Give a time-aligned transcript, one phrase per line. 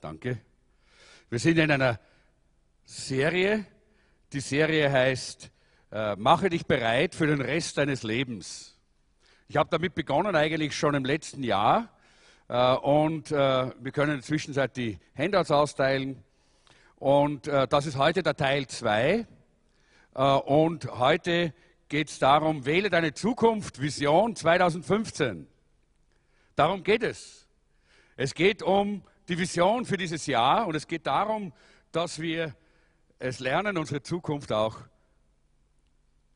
[0.00, 0.38] Danke.
[1.28, 2.00] Wir sind in einer
[2.84, 3.66] Serie.
[4.32, 5.50] Die Serie heißt
[5.92, 8.78] äh, Mache dich bereit für den Rest deines Lebens.
[9.46, 11.90] Ich habe damit begonnen eigentlich schon im letzten Jahr
[12.48, 16.24] äh, und äh, wir können in der Zwischenzeit die Handouts austeilen.
[16.96, 19.26] Und äh, das ist heute der Teil 2.
[20.14, 21.52] Äh, und heute
[21.90, 25.46] geht es darum, wähle deine Zukunft, Vision 2015.
[26.56, 27.46] Darum geht es.
[28.16, 31.52] Es geht um die Vision für dieses Jahr und es geht darum,
[31.92, 32.52] dass wir
[33.20, 34.78] es lernen, unsere Zukunft auch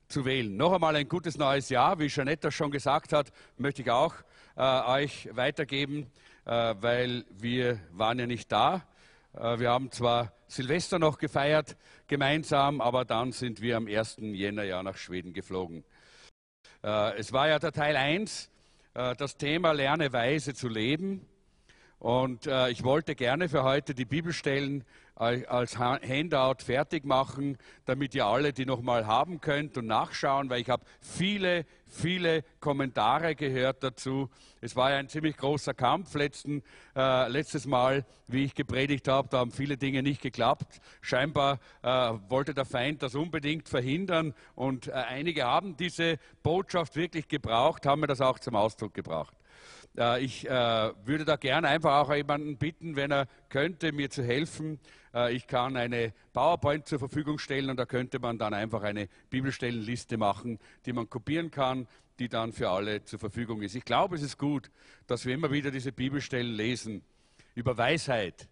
[0.06, 0.56] zu wählen.
[0.56, 1.98] Noch einmal ein gutes neues Jahr.
[1.98, 4.14] Wie Jeanette das schon gesagt hat, möchte ich auch
[4.56, 6.06] äh, euch weitergeben,
[6.44, 8.86] äh, weil wir waren ja nicht da.
[9.32, 14.18] Äh, wir haben zwar Silvester noch gefeiert gemeinsam, aber dann sind wir am 1.
[14.20, 15.82] Jänner ja nach Schweden geflogen.
[16.84, 18.52] Äh, es war ja der Teil 1,
[18.94, 21.26] äh, das Thema Lerne weise zu leben.
[22.04, 28.26] Und äh, ich wollte gerne für heute die Bibelstellen als Handout fertig machen, damit ihr
[28.26, 34.28] alle die nochmal haben könnt und nachschauen, weil ich habe viele, viele Kommentare gehört dazu.
[34.60, 36.62] Es war ja ein ziemlich großer Kampf letzten,
[36.94, 39.28] äh, letztes Mal, wie ich gepredigt habe.
[39.30, 40.82] Da haben viele Dinge nicht geklappt.
[41.00, 41.88] Scheinbar äh,
[42.28, 48.00] wollte der Feind das unbedingt verhindern und äh, einige haben diese Botschaft wirklich gebraucht, haben
[48.00, 49.34] mir das auch zum Ausdruck gebracht.
[49.96, 50.50] Äh, ich äh,
[51.04, 54.78] würde da gerne einfach auch jemanden bitten, wenn er könnte, mir zu helfen.
[55.14, 59.08] Äh, ich kann eine PowerPoint zur Verfügung stellen und da könnte man dann einfach eine
[59.30, 61.86] Bibelstellenliste machen, die man kopieren kann,
[62.18, 63.74] die dann für alle zur Verfügung ist.
[63.74, 64.70] Ich glaube, es ist gut,
[65.06, 67.02] dass wir immer wieder diese Bibelstellen lesen
[67.54, 68.48] über Weisheit.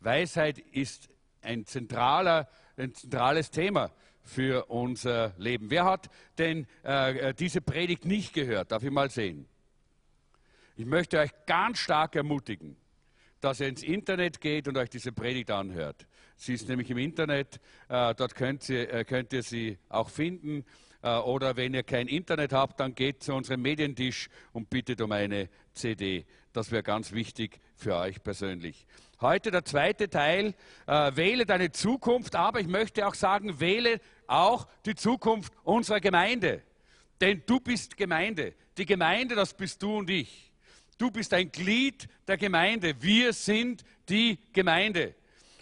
[0.00, 1.08] Weisheit ist
[1.42, 3.90] ein, zentraler, ein zentrales Thema
[4.22, 5.70] für unser Leben.
[5.70, 8.70] Wer hat denn äh, diese Predigt nicht gehört?
[8.70, 9.46] Darf ich mal sehen?
[10.74, 12.76] Ich möchte euch ganz stark ermutigen,
[13.40, 16.06] dass ihr ins Internet geht und euch diese Predigt anhört.
[16.36, 20.64] Sie ist nämlich im Internet, äh, dort könnt ihr, äh, könnt ihr, sie auch finden.
[21.02, 25.12] Äh, oder wenn ihr kein Internet habt, dann geht zu unserem Medientisch und bittet um
[25.12, 26.24] eine CD.
[26.54, 28.86] Das wäre ganz wichtig für euch persönlich.
[29.20, 30.54] Heute der zweite Teil,
[30.86, 36.62] äh, wähle deine Zukunft, aber ich möchte auch sagen, wähle auch die Zukunft unserer Gemeinde.
[37.20, 38.54] Denn du bist Gemeinde.
[38.78, 40.51] Die Gemeinde, das bist du und ich.
[40.98, 42.94] Du bist ein Glied der Gemeinde.
[43.00, 45.14] Wir sind die Gemeinde.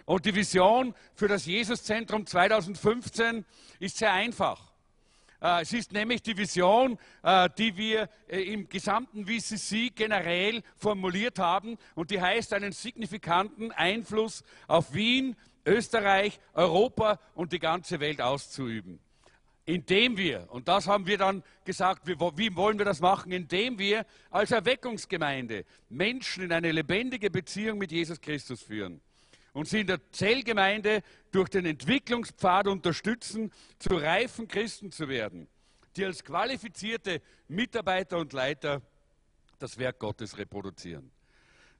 [0.04, 3.44] Und die Vision für das Jesuszentrum 2015
[3.78, 4.72] ist sehr einfach.
[5.40, 11.38] Äh, es ist nämlich die Vision, äh, die wir äh, im gesamten VCC generell formuliert
[11.38, 18.20] haben und die heißt, einen signifikanten Einfluss auf Wien, Österreich, Europa und die ganze Welt
[18.20, 19.00] auszuüben
[19.70, 24.04] indem wir, und das haben wir dann gesagt, wie, wollen wir das machen, indem wir
[24.30, 29.00] als Erweckungsgemeinde Menschen in eine lebendige Beziehung mit Jesus Christus führen
[29.52, 35.46] und sie in der Zellgemeinde durch den Entwicklungspfad unterstützen, zu reifen Christen zu werden,
[35.96, 38.82] die als qualifizierte Mitarbeiter und Leiter
[39.60, 41.10] das Werk Gottes reproduzieren.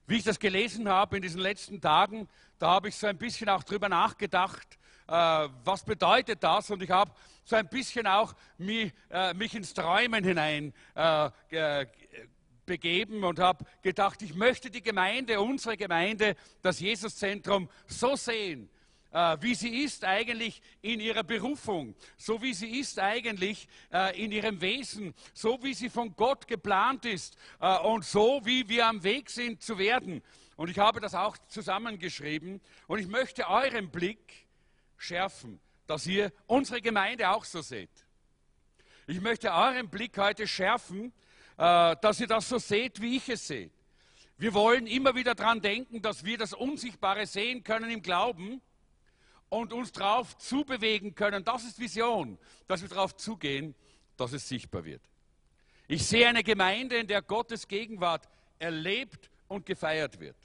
[0.07, 3.49] Wie ich das gelesen habe in diesen letzten Tagen, da habe ich so ein bisschen
[3.49, 4.77] auch drüber nachgedacht,
[5.11, 6.71] äh, was bedeutet das?
[6.71, 7.11] Und ich habe
[7.43, 11.85] so ein bisschen auch mich, äh, mich ins Träumen hinein äh,
[12.65, 18.69] begeben und habe gedacht, ich möchte die Gemeinde, unsere Gemeinde, das Jesuszentrum so sehen,
[19.11, 24.31] äh, wie sie ist eigentlich in ihrer Berufung, so wie sie ist eigentlich äh, in
[24.31, 29.03] ihrem Wesen, so wie sie von Gott geplant ist äh, und so wie wir am
[29.03, 30.23] Weg sind zu werden.
[30.55, 34.40] Und ich habe das auch zusammengeschrieben und ich möchte euren Blick
[35.01, 37.89] schärfen, dass ihr unsere Gemeinde auch so seht.
[39.07, 41.11] Ich möchte euren Blick heute schärfen,
[41.57, 43.71] äh, dass ihr das so seht, wie ich es sehe.
[44.37, 48.61] Wir wollen immer wieder daran denken, dass wir das Unsichtbare sehen können im Glauben
[49.49, 51.43] und uns darauf zubewegen können.
[51.43, 52.37] Das ist Vision,
[52.67, 53.75] dass wir darauf zugehen,
[54.17, 55.01] dass es sichtbar wird.
[55.87, 60.37] Ich sehe eine Gemeinde, in der Gottes Gegenwart erlebt und gefeiert wird,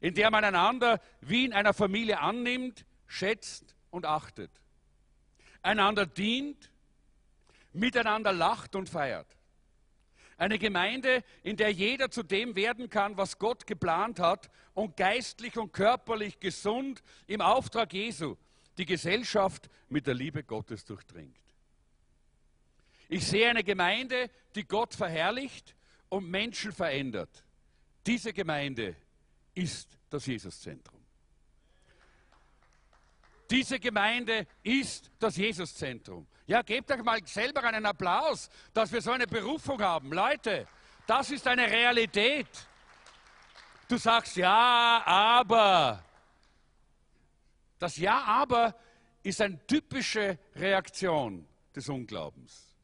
[0.00, 4.50] in der man einander wie in einer Familie annimmt, schätzt und achtet,
[5.62, 6.70] einander dient,
[7.72, 9.26] miteinander lacht und feiert.
[10.36, 15.56] Eine Gemeinde, in der jeder zu dem werden kann, was Gott geplant hat und geistlich
[15.56, 18.36] und körperlich gesund im Auftrag Jesu
[18.76, 21.38] die Gesellschaft mit der Liebe Gottes durchdringt.
[23.08, 25.76] Ich sehe eine Gemeinde, die Gott verherrlicht
[26.08, 27.44] und Menschen verändert.
[28.04, 28.96] Diese Gemeinde
[29.54, 30.93] ist das Jesuszentrum.
[33.50, 36.26] Diese Gemeinde ist das Jesuszentrum.
[36.46, 40.12] Ja, gebt euch mal selber einen Applaus, dass wir so eine Berufung haben.
[40.12, 40.66] Leute,
[41.06, 42.48] das ist eine Realität.
[43.88, 46.02] Du sagst ja, aber.
[47.78, 48.74] Das Ja, aber
[49.22, 52.74] ist eine typische Reaktion des Unglaubens.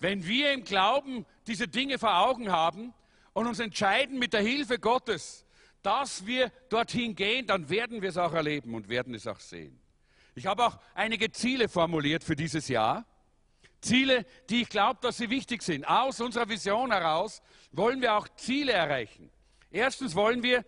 [0.00, 2.94] Wenn wir im Glauben diese Dinge vor Augen haben
[3.32, 5.44] und uns entscheiden mit der Hilfe Gottes,
[5.82, 9.80] dass wir dorthin gehen, dann werden wir es auch erleben und werden es auch sehen.
[10.34, 13.04] Ich habe auch einige Ziele formuliert für dieses Jahr.
[13.80, 15.84] Ziele, die ich glaube, dass sie wichtig sind.
[15.84, 17.42] Aus unserer Vision heraus
[17.72, 19.30] wollen wir auch Ziele erreichen.
[19.70, 20.64] Erstens wollen wir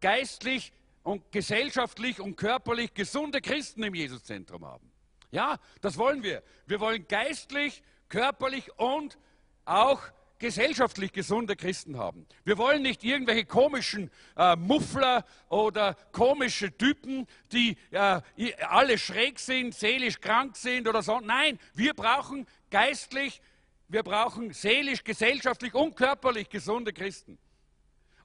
[0.00, 4.90] geistlich und gesellschaftlich und körperlich gesunde Christen im Jesuszentrum haben.
[5.30, 6.42] Ja, das wollen wir.
[6.66, 9.18] Wir wollen geistlich, körperlich und
[9.64, 10.02] auch
[10.40, 12.26] gesellschaftlich gesunde Christen haben.
[12.44, 18.20] Wir wollen nicht irgendwelche komischen äh, Muffler oder komische Typen, die äh,
[18.68, 21.20] alle schräg sind, seelisch krank sind oder so.
[21.20, 23.40] Nein, wir brauchen geistlich,
[23.86, 27.38] wir brauchen seelisch, gesellschaftlich und körperlich gesunde Christen.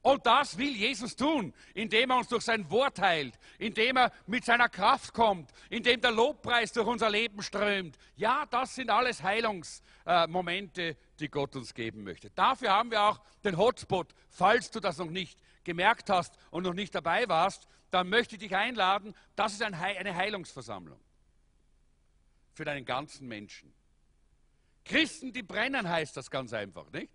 [0.05, 4.45] Und das will Jesus tun, indem er uns durch sein Wort heilt, indem er mit
[4.45, 7.97] seiner Kraft kommt, indem der Lobpreis durch unser Leben strömt.
[8.15, 12.29] Ja, das sind alles Heilungsmomente, die Gott uns geben möchte.
[12.29, 14.13] Dafür haben wir auch den Hotspot.
[14.29, 18.41] Falls du das noch nicht gemerkt hast und noch nicht dabei warst, dann möchte ich
[18.41, 19.15] dich einladen.
[19.35, 20.99] Das ist eine Heilungsversammlung
[22.53, 23.73] für deinen ganzen Menschen.
[24.83, 27.11] Christen, die brennen, heißt das ganz einfach, nicht?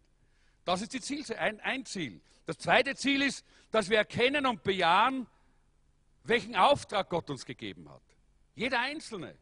[0.65, 2.21] Das ist die Ziel, ein, ein Ziel.
[2.47, 5.27] Das zweite Ziel ist, dass wir erkennen und bejahen,
[6.25, 8.03] welchen Auftrag Gott uns gegeben hat.
[8.55, 9.37] Jeder Einzelne.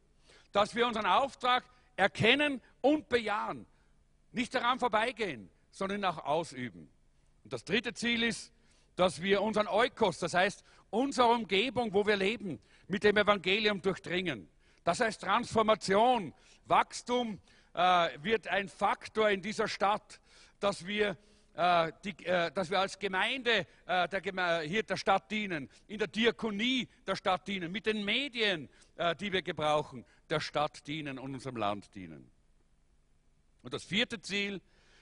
[0.53, 1.65] Dass wir unseren Auftrag
[1.97, 3.67] erkennen und bejahen.
[4.33, 6.91] Nicht daran vorbeigehen, sondern auch ausüben.
[7.45, 8.53] Und das dritte Ziel ist,
[8.97, 14.49] dass wir unseren Eukos, das heißt unsere Umgebung, wo wir leben, mit dem Evangelium durchdringen.
[14.85, 16.33] Das heißt Transformation,
[16.65, 17.41] Wachstum
[17.75, 20.21] äh, wird ein Faktor in dieser Stadt
[20.61, 21.17] dass wir,
[22.05, 26.89] die, äh, dass wir als Gemeinde äh, der, hier der Stadt dienen, in der Diakonie
[27.05, 31.57] der Stadt dienen, mit den Medien, äh, die wir gebrauchen, der Stadt dienen und unserem
[31.57, 32.31] Land dienen.
[33.63, 34.61] Und das vierte Ziel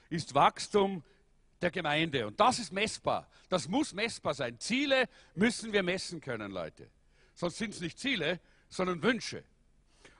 [0.09, 1.03] ist Wachstum
[1.61, 2.25] der Gemeinde.
[2.25, 3.29] Und das ist messbar.
[3.49, 4.59] Das muss messbar sein.
[4.59, 6.89] Ziele müssen wir messen können, Leute.
[7.35, 9.43] Sonst sind es nicht Ziele, sondern Wünsche.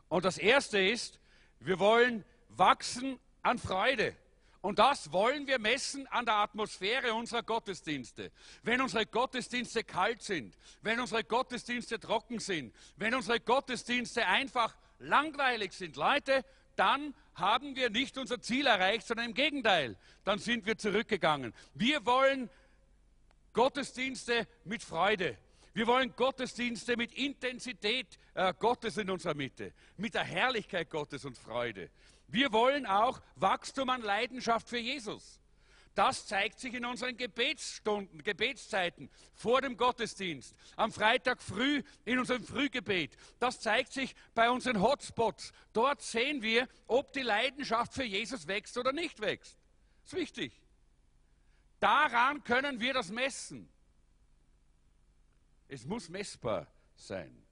[0.08, 1.20] Und das erste ist,
[1.60, 4.16] wir wollen wachsen an Freude.
[4.68, 8.34] Und das wollen wir messen an der Atmosphäre unserer Gottesdienste.
[8.64, 15.72] Wenn unsere Gottesdienste kalt sind, wenn unsere Gottesdienste trocken sind, wenn unsere Gottesdienste einfach langweilig
[15.72, 16.44] sind, Leute,
[16.76, 21.54] dann haben wir nicht unser Ziel erreicht, sondern im Gegenteil, dann sind wir zurückgegangen.
[21.74, 22.50] Wir wollen
[23.54, 25.38] Gottesdienste mit Freude.
[25.78, 31.38] Wir wollen Gottesdienste mit Intensität äh, Gottes in unserer Mitte, mit der Herrlichkeit Gottes und
[31.38, 31.90] Freude.
[32.28, 35.40] Wir wollen auch Wachstum an Leidenschaft für Jesus.
[35.98, 42.44] Das zeigt sich in unseren Gebetsstunden, Gebetszeiten vor dem Gottesdienst, am Freitag früh in unserem
[42.44, 43.18] Frühgebet.
[43.40, 45.54] Das zeigt sich bei unseren Hotspots.
[45.74, 49.58] Dort sehen wir, ob die Leidenschaft für Jesus wächst oder nicht wächst.
[50.04, 50.62] Das ist wichtig.
[51.80, 53.68] Daran können wir das messen.
[55.68, 57.44] Es muss messbar sein,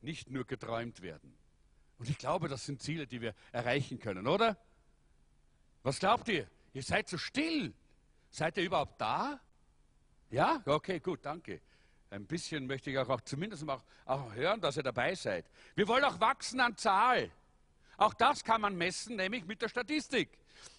[0.00, 1.38] nicht nur geträumt werden.
[2.02, 4.56] Und ich glaube, das sind Ziele, die wir erreichen können, oder?
[5.84, 6.48] Was glaubt ihr?
[6.72, 7.72] Ihr seid so still.
[8.28, 9.38] Seid ihr überhaupt da?
[10.28, 10.60] Ja?
[10.66, 11.60] Okay, gut, danke.
[12.10, 15.48] Ein bisschen möchte ich auch, zumindest auch, auch hören, dass ihr dabei seid.
[15.76, 17.30] Wir wollen auch wachsen an Zahl.
[17.98, 20.28] Auch das kann man messen, nämlich mit der Statistik,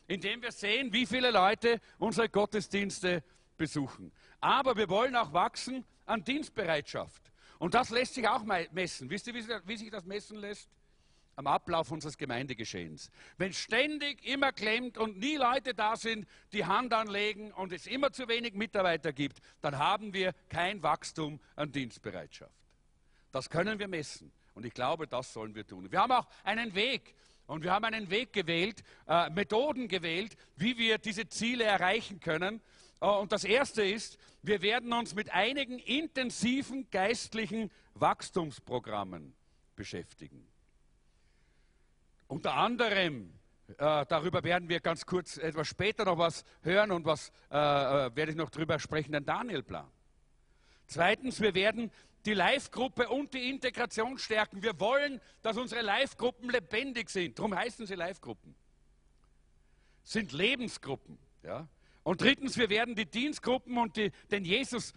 [0.07, 3.23] indem wir sehen, wie viele Leute unsere Gottesdienste
[3.55, 4.11] besuchen.
[4.41, 7.31] Aber wir wollen auch wachsen an Dienstbereitschaft.
[7.59, 9.09] Und das lässt sich auch messen.
[9.09, 10.67] Wisst ihr, wie sich das messen lässt?
[11.35, 13.09] Am Ablauf unseres Gemeindegeschehens.
[13.37, 18.11] Wenn ständig immer klemmt und nie Leute da sind, die Hand anlegen und es immer
[18.11, 22.53] zu wenig Mitarbeiter gibt, dann haben wir kein Wachstum an Dienstbereitschaft.
[23.31, 25.91] Das können wir messen und ich glaube, das sollen wir tun.
[25.91, 27.15] Wir haben auch einen Weg
[27.47, 32.61] und wir haben einen Weg gewählt, äh, Methoden gewählt, wie wir diese Ziele erreichen können.
[33.01, 39.33] Äh, und das erste ist, wir werden uns mit einigen intensiven geistlichen Wachstumsprogrammen
[39.75, 40.47] beschäftigen.
[42.33, 43.31] Unter anderem,
[43.67, 48.15] äh, darüber werden wir ganz kurz etwas später noch was hören und was äh, äh
[48.15, 49.85] werde ich noch darüber sprechen, den Danielplan.
[50.87, 51.91] Zweitens, wir werden
[52.25, 54.63] die Live-Gruppe und die Integration stärken.
[54.63, 57.37] Wir wollen, dass unsere Live-Gruppen lebendig sind.
[57.37, 58.55] Darum heißen sie Live-Gruppen.
[60.01, 61.19] Sind Lebensgruppen.
[61.43, 61.67] Ja?
[62.03, 64.93] Und drittens, wir werden die Dienstgruppen und die, den, Jesus,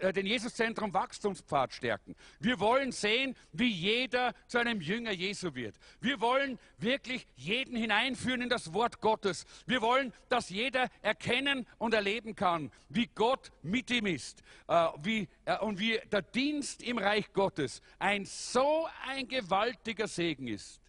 [0.00, 2.14] äh, den Jesuszentrum Wachstumspfad stärken.
[2.38, 5.76] Wir wollen sehen, wie jeder zu einem Jünger Jesu wird.
[6.00, 9.46] Wir wollen wirklich jeden hineinführen in das Wort Gottes.
[9.66, 15.28] Wir wollen, dass jeder erkennen und erleben kann, wie Gott mit ihm ist äh, wie,
[15.44, 20.80] äh, und wie der Dienst im Reich Gottes ein so ein gewaltiger Segen ist.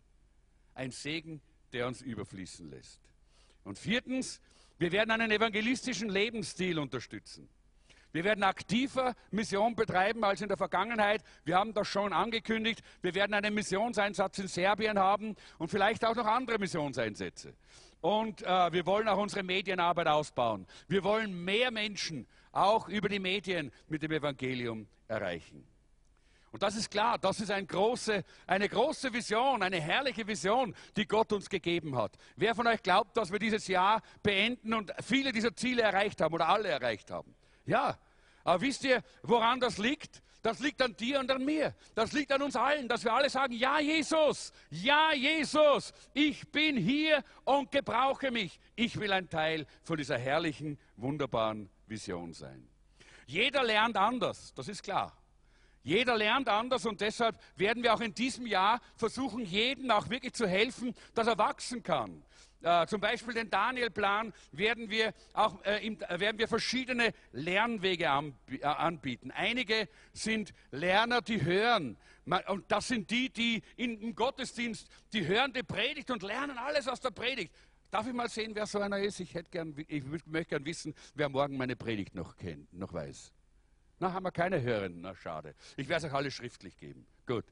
[0.73, 1.41] Ein Segen,
[1.73, 3.01] der uns überfließen lässt.
[3.63, 4.41] Und viertens,
[4.77, 7.49] wir werden einen evangelistischen Lebensstil unterstützen.
[8.11, 11.21] Wir werden aktiver Mission betreiben als in der Vergangenheit.
[11.43, 12.81] Wir haben das schon angekündigt.
[13.01, 17.53] Wir werden einen Missionseinsatz in Serbien haben und vielleicht auch noch andere Missionseinsätze.
[17.99, 20.65] Und äh, wir wollen auch unsere Medienarbeit ausbauen.
[20.87, 25.67] Wir wollen mehr Menschen auch über die Medien mit dem Evangelium erreichen.
[26.55, 31.05] Und das ist klar, das ist eine große, eine große Vision, eine herrliche Vision, die
[31.05, 32.13] Gott uns gegeben hat.
[32.37, 36.33] Wer von euch glaubt, dass wir dieses Jahr beenden und viele dieser Ziele erreicht haben
[36.33, 37.35] oder alle erreicht haben?
[37.65, 37.97] Ja,
[38.45, 40.21] aber wisst ihr, woran das liegt?
[40.43, 41.75] Das liegt an dir und an mir.
[41.93, 46.77] Das liegt an uns allen, dass wir alle sagen, ja Jesus, ja Jesus, ich bin
[46.77, 48.61] hier und gebrauche mich.
[48.77, 52.65] Ich will ein Teil von dieser herrlichen, wunderbaren Vision sein.
[53.25, 55.11] Jeder lernt anders, das ist klar.
[55.85, 60.33] Jeder lernt anders und deshalb werden wir auch in diesem Jahr versuchen, jedem auch wirklich
[60.33, 62.23] zu helfen, dass er wachsen kann.
[62.63, 68.05] Äh, zum Beispiel den Daniel-Plan werden wir auch äh, im, äh, werden wir verschiedene Lernwege
[68.05, 69.29] äh, anbieten.
[69.29, 71.97] Einige sind Lerner, die hören.
[72.47, 76.87] Und das sind die, die in, im Gottesdienst, die hören die Predigt und lernen alles
[76.87, 77.53] aus der Predigt.
[77.91, 79.19] Darf ich mal sehen, wer so einer ist?
[79.19, 83.34] Ich, hätte gern, ich möchte gern wissen, wer morgen meine Predigt noch kennt, noch weiß.
[83.99, 85.55] Na, haben wir keine Hörerinnen, na schade.
[85.77, 87.05] Ich werde es euch alle schriftlich geben.
[87.25, 87.45] Gut,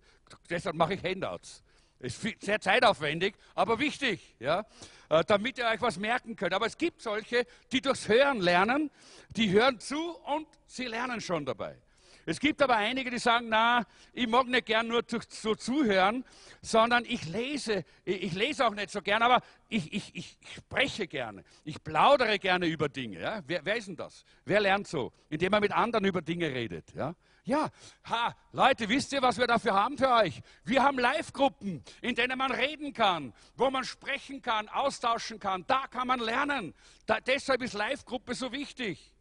[0.49, 1.63] deshalb mache ich Handouts.
[1.99, 4.65] Ist sehr zeitaufwendig, aber wichtig, ja,
[5.07, 6.53] äh, damit ihr euch was merken könnt.
[6.53, 8.91] Aber es gibt solche, die durchs Hören lernen,
[9.29, 11.77] die hören zu und sie lernen schon dabei.
[12.25, 16.23] Es gibt aber einige, die sagen, na, ich mag nicht gern nur so zuhören,
[16.61, 21.43] sondern ich lese, ich lese auch nicht so gern, aber ich, ich, ich spreche gerne,
[21.63, 23.19] ich plaudere gerne über Dinge.
[23.19, 23.41] Ja?
[23.45, 24.23] Wer, wer ist denn das?
[24.45, 25.11] Wer lernt so?
[25.29, 26.93] Indem er mit anderen über Dinge redet.
[26.93, 27.13] Ja?
[27.45, 27.69] Ja,
[28.05, 30.41] ha, Leute, wisst ihr, was wir dafür haben für euch?
[30.63, 35.65] Wir haben Live-Gruppen, in denen man reden kann, wo man sprechen kann, austauschen kann.
[35.67, 36.73] Da kann man lernen.
[37.05, 39.13] Da, deshalb ist Live-Gruppe so wichtig.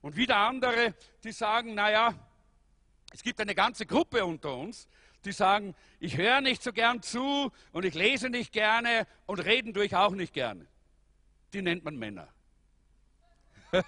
[0.00, 2.14] Und wieder andere, die sagen, naja,
[3.12, 4.88] es gibt eine ganze Gruppe unter uns,
[5.24, 9.74] die sagen, ich höre nicht so gern zu und ich lese nicht gerne und reden
[9.74, 10.66] tue ich auch nicht gerne.
[11.52, 12.28] Die nennt man Männer.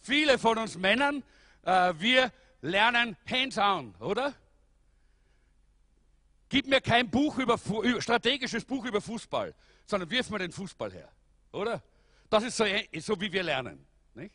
[0.00, 1.22] Viele von uns Männern,
[1.62, 4.34] äh, wir lernen hands-on, oder?
[6.48, 9.54] Gib mir kein Buch über, über, strategisches Buch über Fußball,
[9.86, 11.08] sondern wirf mir den Fußball her,
[11.52, 11.82] oder?
[12.30, 12.64] Das ist so,
[12.98, 13.84] so wie wir lernen.
[14.14, 14.34] Nicht?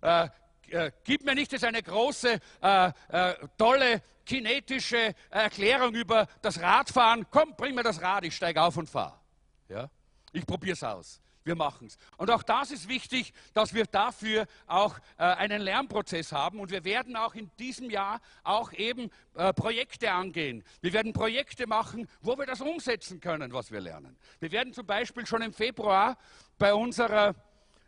[0.00, 0.28] Äh,
[0.72, 7.26] äh, gib mir nicht jetzt eine große, äh, äh, tolle, kinetische Erklärung über das Radfahren.
[7.30, 9.18] Komm, bring mir das Rad, ich steige auf und fahre.
[9.68, 9.90] Ja?
[10.32, 11.20] Ich probiere es aus.
[11.44, 11.98] Wir machen es.
[12.16, 16.60] Und auch das ist wichtig, dass wir dafür auch äh, einen Lernprozess haben.
[16.60, 20.62] Und wir werden auch in diesem Jahr auch eben äh, Projekte angehen.
[20.80, 24.16] Wir werden Projekte machen, wo wir das umsetzen können, was wir lernen.
[24.38, 26.16] Wir werden zum Beispiel schon im Februar
[26.58, 27.34] bei unserer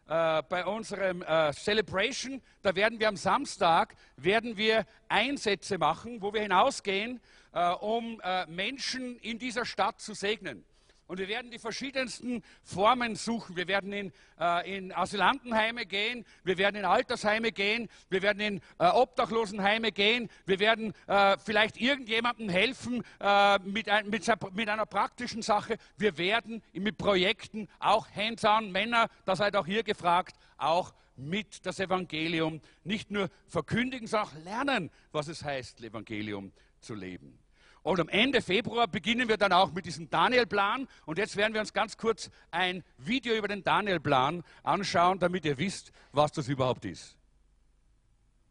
[0.09, 6.33] äh, bei unserem äh, Celebration, da werden wir am Samstag, werden wir Einsätze machen, wo
[6.33, 7.21] wir hinausgehen,
[7.53, 10.65] äh, um äh, Menschen in dieser Stadt zu segnen.
[11.07, 13.57] Und wir werden die verschiedensten Formen suchen.
[13.57, 18.61] Wir werden in, äh, in Asylantenheime gehen, wir werden in Altersheime gehen, wir werden in
[18.79, 24.87] äh, Obdachlosenheime gehen, wir werden äh, vielleicht irgendjemandem helfen äh, mit, ein, mit, mit, einer
[24.87, 25.77] praktischen Sache.
[25.99, 31.81] Wir werden mit Projekten auch hands-on Männer, das seid auch hier gefragt, auch mit das
[31.81, 37.44] Evangelium nicht nur verkündigen, sondern auch lernen, was es heißt, Evangelium zu leben.
[37.85, 40.89] Und am Ende Februar beginnen wir dann auch mit diesem Daniel-Plan.
[41.05, 45.59] Und jetzt werden wir uns ganz kurz ein Video über den Daniel-Plan anschauen, damit ihr
[45.59, 47.19] wisst, was das überhaupt ist.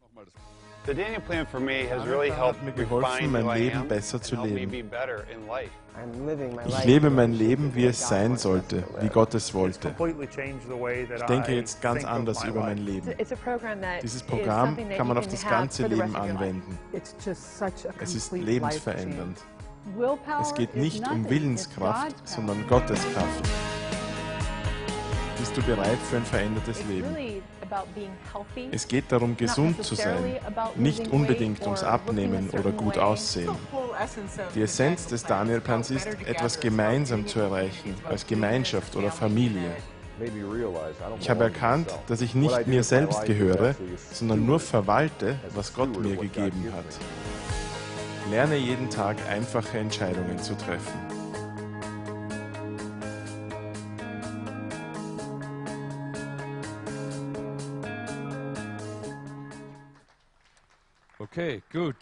[0.00, 0.34] Nochmal das.
[0.86, 4.70] The Daniel Plan for me has really helped mir geholfen, mein Leben besser zu leben.
[6.66, 9.94] Ich lebe mein Leben, wie es sein sollte, wie Gott es wollte.
[11.16, 13.14] Ich denke jetzt ganz anders über mein Leben.
[14.02, 16.78] Dieses Programm kann man auf das ganze Leben anwenden.
[18.00, 19.38] Es ist lebensverändernd.
[20.40, 23.48] Es geht nicht um Willenskraft, sondern Gottes Kraft.
[25.38, 27.42] Bist du bereit für ein verändertes Leben?
[28.70, 30.36] Es geht darum, gesund zu sein,
[30.76, 33.54] nicht unbedingt ums Abnehmen oder gut aussehen.
[34.54, 39.76] Die Essenz des Daniel-Plans ist, etwas gemeinsam zu erreichen, als Gemeinschaft oder Familie.
[41.20, 43.74] Ich habe erkannt, dass ich nicht mir selbst gehöre,
[44.12, 46.84] sondern nur verwalte, was Gott mir gegeben hat.
[48.30, 51.14] Lerne jeden Tag einfache Entscheidungen zu treffen.
[61.18, 61.96] Okay, gut.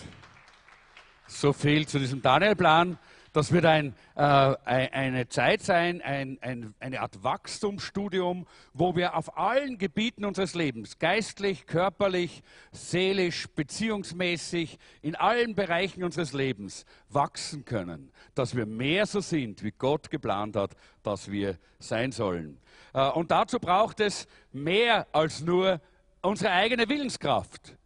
[1.27, 2.99] So viel zu diesem Daniel-Plan.
[3.33, 9.39] Das wird ein, äh, eine Zeit sein, ein, ein, eine Art Wachstumsstudium, wo wir auf
[9.39, 18.13] allen Gebieten unseres Lebens, geistlich, körperlich, seelisch, beziehungsmäßig, in allen Bereichen unseres Lebens wachsen können,
[18.35, 22.59] dass wir mehr so sind, wie Gott geplant hat, dass wir sein sollen.
[22.93, 25.81] Äh, und dazu braucht es mehr als nur
[26.21, 27.77] unsere eigene Willenskraft.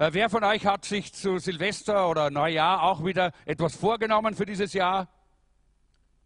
[0.00, 4.46] Äh, wer von euch hat sich zu Silvester oder Neujahr auch wieder etwas vorgenommen für
[4.46, 5.08] dieses Jahr?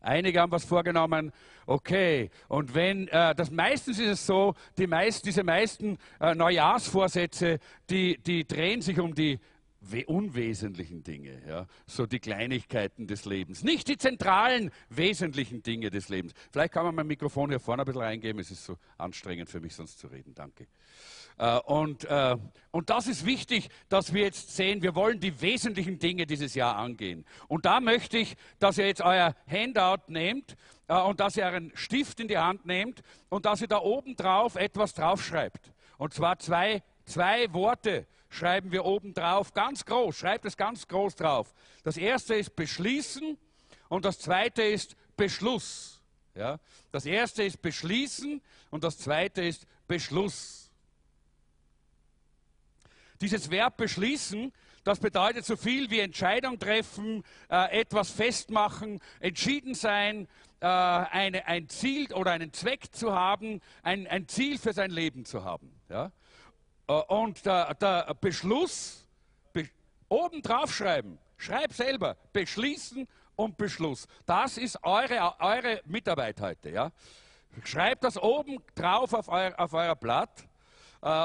[0.01, 1.33] Einige haben was vorgenommen.
[1.67, 2.31] Okay.
[2.47, 7.59] Und wenn, äh, das meistens ist es so, die meist, diese meisten äh, Neujahrsvorsätze,
[7.91, 9.41] die, die drehen sich um die
[10.07, 16.33] unwesentlichen Dinge, ja, so die Kleinigkeiten des Lebens, nicht die zentralen wesentlichen Dinge des Lebens.
[16.53, 19.61] Vielleicht kann man mein Mikrofon hier vorne ein bisschen reingeben, es ist so anstrengend für
[19.61, 20.33] mich sonst zu reden.
[20.33, 20.69] Danke.
[21.37, 22.37] Äh, und, äh,
[22.71, 26.77] und das ist wichtig, dass wir jetzt sehen, wir wollen die wesentlichen Dinge dieses Jahr
[26.77, 27.25] angehen.
[27.49, 30.57] Und da möchte ich, dass ihr jetzt euer Handout nehmt
[30.89, 34.17] äh, und dass ihr einen Stift in die Hand nehmt und dass ihr da oben
[34.17, 35.73] drauf etwas draufschreibt.
[35.99, 41.15] Und zwar zwei, zwei Worte schreiben wir oben drauf, ganz groß, schreibt es ganz groß
[41.15, 41.55] drauf.
[41.85, 43.39] Das erste ist beschließen
[43.89, 46.01] und das zweite ist Beschluss.
[46.35, 46.59] Ja?
[46.91, 50.64] Das erste ist beschließen und das zweite ist Beschluss.
[53.25, 54.53] Dieses Verb beschließen,
[54.85, 60.29] das bedeutet so viel wie Entscheidung treffen, äh, etwas festmachen, entschieden sein,
[60.61, 65.25] äh, eine, ein Ziel oder einen Zweck zu haben, ein, ein Ziel für sein Leben
[65.25, 65.73] zu haben.
[65.89, 66.13] Ja?
[66.87, 69.07] Äh, und der, der Beschluss,
[69.55, 69.71] be,
[70.11, 74.07] oben drauf schreiben, schreib selber, beschließen und Beschluss.
[74.27, 76.69] Das ist eure, eure Mitarbeit heute.
[76.69, 76.93] Ja?
[77.65, 80.47] Schreibt das oben drauf auf euer, auf euer Blatt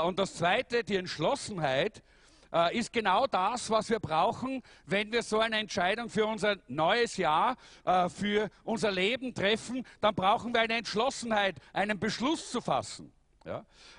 [0.06, 2.04] und das Zweite, die Entschlossenheit,
[2.52, 7.18] äh, ist genau das, was wir brauchen, wenn wir so eine Entscheidung für unser neues
[7.18, 9.86] Jahr, äh, für unser Leben treffen.
[10.02, 13.14] Dann brauchen wir eine Entschlossenheit, einen Beschluss zu fassen.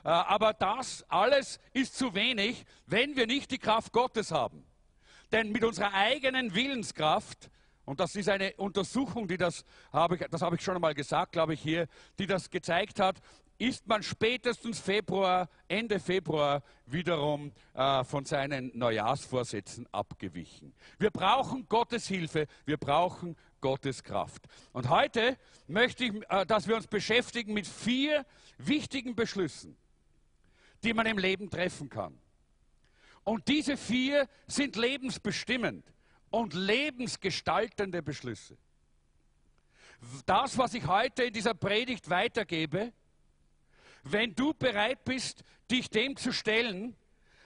[0.04, 4.64] Aber das alles ist zu wenig, wenn wir nicht die Kraft Gottes haben.
[5.32, 7.50] Denn mit unserer eigenen Willenskraft,
[7.84, 11.32] und das ist eine Untersuchung, die das habe ich, das habe ich schon einmal gesagt,
[11.32, 11.88] glaube ich hier,
[12.18, 13.16] die das gezeigt hat,
[13.60, 20.72] ist man spätestens Februar, Ende Februar wiederum äh, von seinen Neujahrsvorsätzen abgewichen.
[20.98, 24.46] Wir brauchen Gottes Hilfe, wir brauchen Gottes Kraft.
[24.72, 28.24] Und heute möchte ich, äh, dass wir uns beschäftigen mit vier
[28.56, 29.76] wichtigen Beschlüssen,
[30.82, 32.18] die man im Leben treffen kann.
[33.24, 35.84] Und diese vier sind lebensbestimmend
[36.30, 38.56] und lebensgestaltende Beschlüsse.
[40.24, 42.94] Das, was ich heute in dieser Predigt weitergebe,
[44.02, 46.96] wenn du bereit bist, dich dem zu stellen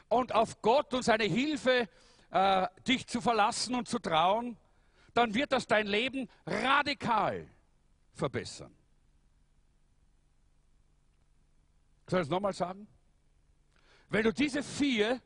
[0.09, 1.89] und auf Gott und seine Hilfe
[2.31, 4.57] äh, dich zu verlassen und zu trauen,
[5.15, 7.49] dann wird das dein Leben radikal
[8.13, 8.75] verbessern.
[12.07, 12.87] Soll ich es nochmal sagen?
[14.11, 15.21] Wenn du diese vier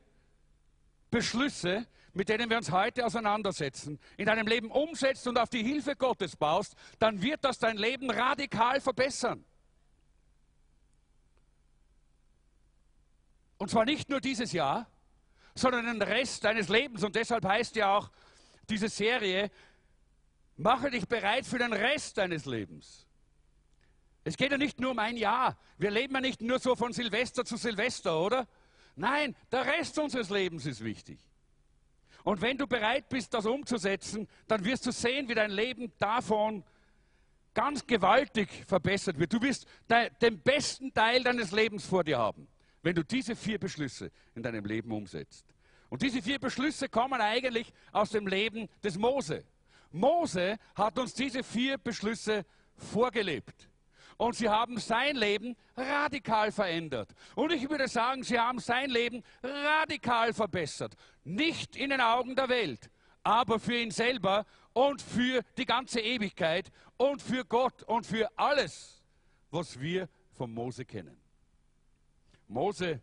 [1.11, 5.95] Beschlüsse, mit denen wir uns heute auseinandersetzen, in deinem Leben umsetzt und auf die Hilfe
[5.95, 9.43] Gottes baust, dann wird das dein Leben radikal verbessern.
[13.59, 14.89] Und zwar nicht nur dieses Jahr,
[15.53, 17.03] sondern den Rest deines Lebens.
[17.03, 18.09] Und deshalb heißt ja auch
[18.69, 19.51] diese Serie,
[20.55, 23.05] mache dich bereit für den Rest deines Lebens.
[24.23, 25.57] Es geht ja nicht nur um ein Jahr.
[25.77, 28.47] Wir leben ja nicht nur so von Silvester zu Silvester, oder?
[28.95, 31.19] Nein, der Rest unseres Lebens ist wichtig.
[32.23, 36.63] Und wenn du bereit bist, das umzusetzen, dann wirst du sehen, wie dein Leben davon
[37.53, 39.33] ganz gewaltig verbessert wird.
[39.33, 39.67] Du wirst
[40.21, 42.47] den besten Teil deines Lebens vor dir haben
[42.81, 45.45] wenn du diese vier Beschlüsse in deinem Leben umsetzt.
[45.89, 49.43] Und diese vier Beschlüsse kommen eigentlich aus dem Leben des Mose.
[49.91, 53.69] Mose hat uns diese vier Beschlüsse vorgelebt.
[54.17, 57.13] Und sie haben sein Leben radikal verändert.
[57.35, 60.93] Und ich würde sagen, sie haben sein Leben radikal verbessert.
[61.23, 62.91] Nicht in den Augen der Welt,
[63.23, 69.03] aber für ihn selber und für die ganze Ewigkeit und für Gott und für alles,
[69.51, 71.18] was wir von Mose kennen.
[72.49, 72.99] Mose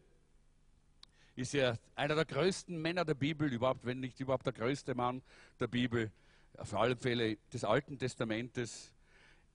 [1.36, 5.22] ist ja einer der größten Männer der Bibel, überhaupt, wenn nicht überhaupt der größte Mann
[5.60, 6.10] der Bibel,
[6.56, 8.92] auf alle Fälle des Alten Testamentes.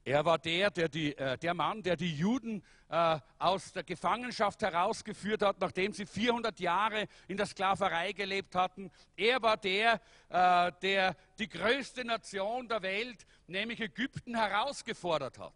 [0.05, 4.61] Er war der, der, die, äh, der Mann, der die Juden äh, aus der Gefangenschaft
[4.61, 8.89] herausgeführt hat, nachdem sie 400 Jahre in der Sklaverei gelebt hatten.
[9.17, 9.99] Er war der,
[10.29, 15.53] äh, der die größte Nation der Welt, nämlich Ägypten, herausgefordert hat.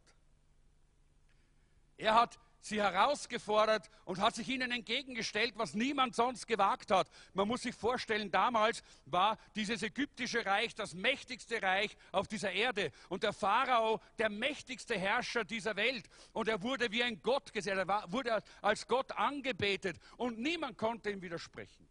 [1.97, 7.08] Er hat sie herausgefordert und hat sich ihnen entgegengestellt, was niemand sonst gewagt hat.
[7.34, 12.91] Man muss sich vorstellen, damals war dieses ägyptische Reich das mächtigste Reich auf dieser Erde
[13.10, 17.78] und der Pharao der mächtigste Herrscher dieser Welt und er wurde wie ein Gott gesehen,
[17.78, 21.88] er wurde als Gott angebetet und niemand konnte ihm widersprechen.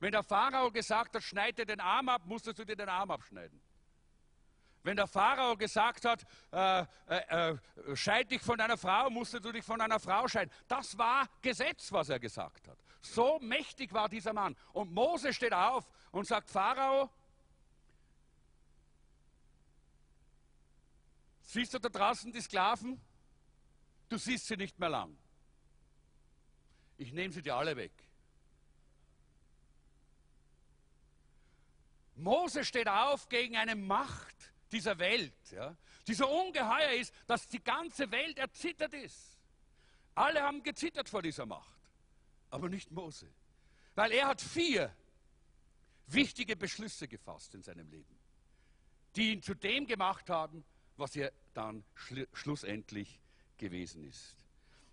[0.00, 3.60] Wenn der Pharao gesagt hat, schneide den Arm ab, musstest du dir den Arm abschneiden.
[4.86, 9.50] Wenn der Pharao gesagt hat, äh, äh, äh, scheid dich von deiner Frau, musstest du
[9.50, 10.54] dich von einer Frau scheiden.
[10.68, 12.78] Das war Gesetz, was er gesagt hat.
[13.02, 14.54] So mächtig war dieser Mann.
[14.72, 17.10] Und Mose steht auf und sagt, Pharao,
[21.40, 23.00] siehst du da draußen die Sklaven?
[24.08, 25.18] Du siehst sie nicht mehr lang.
[26.96, 27.92] Ich nehme sie dir alle weg.
[32.14, 35.74] Mose steht auf gegen eine Macht, dieser Welt, ja,
[36.06, 39.38] die so ungeheuer ist, dass die ganze Welt erzittert ist.
[40.14, 41.80] Alle haben gezittert vor dieser Macht,
[42.50, 43.28] aber nicht Mose,
[43.94, 44.94] weil er hat vier
[46.06, 48.18] wichtige Beschlüsse gefasst in seinem Leben,
[49.16, 50.64] die ihn zu dem gemacht haben,
[50.96, 51.84] was er dann
[52.32, 53.20] schlussendlich
[53.56, 54.36] gewesen ist.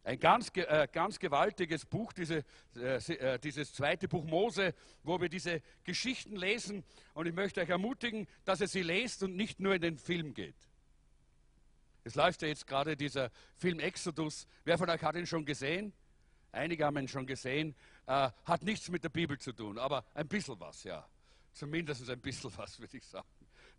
[0.03, 2.43] Ein ganz, äh, ganz gewaltiges Buch, diese,
[2.75, 6.83] äh, äh, dieses zweite Buch Mose, wo wir diese Geschichten lesen.
[7.13, 10.33] Und ich möchte euch ermutigen, dass ihr sie lest und nicht nur in den Film
[10.33, 10.55] geht.
[12.03, 14.45] Es läuft ja jetzt gerade dieser Film Exodus.
[14.65, 15.93] Wer von euch hat ihn schon gesehen?
[16.51, 17.73] Einige haben ihn schon gesehen.
[18.05, 21.07] Äh, hat nichts mit der Bibel zu tun, aber ein bisschen was, ja.
[21.53, 23.27] Zumindest ein bisschen was, würde ich sagen.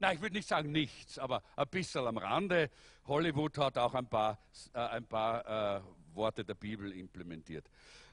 [0.05, 2.69] Nein, ich würde nicht sagen nichts, aber ein bisschen am Rande.
[3.07, 4.38] Hollywood hat auch ein paar,
[4.75, 5.81] äh, ein paar äh,
[6.12, 7.64] Worte der Bibel implementiert.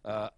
[0.03, 0.29] Äh,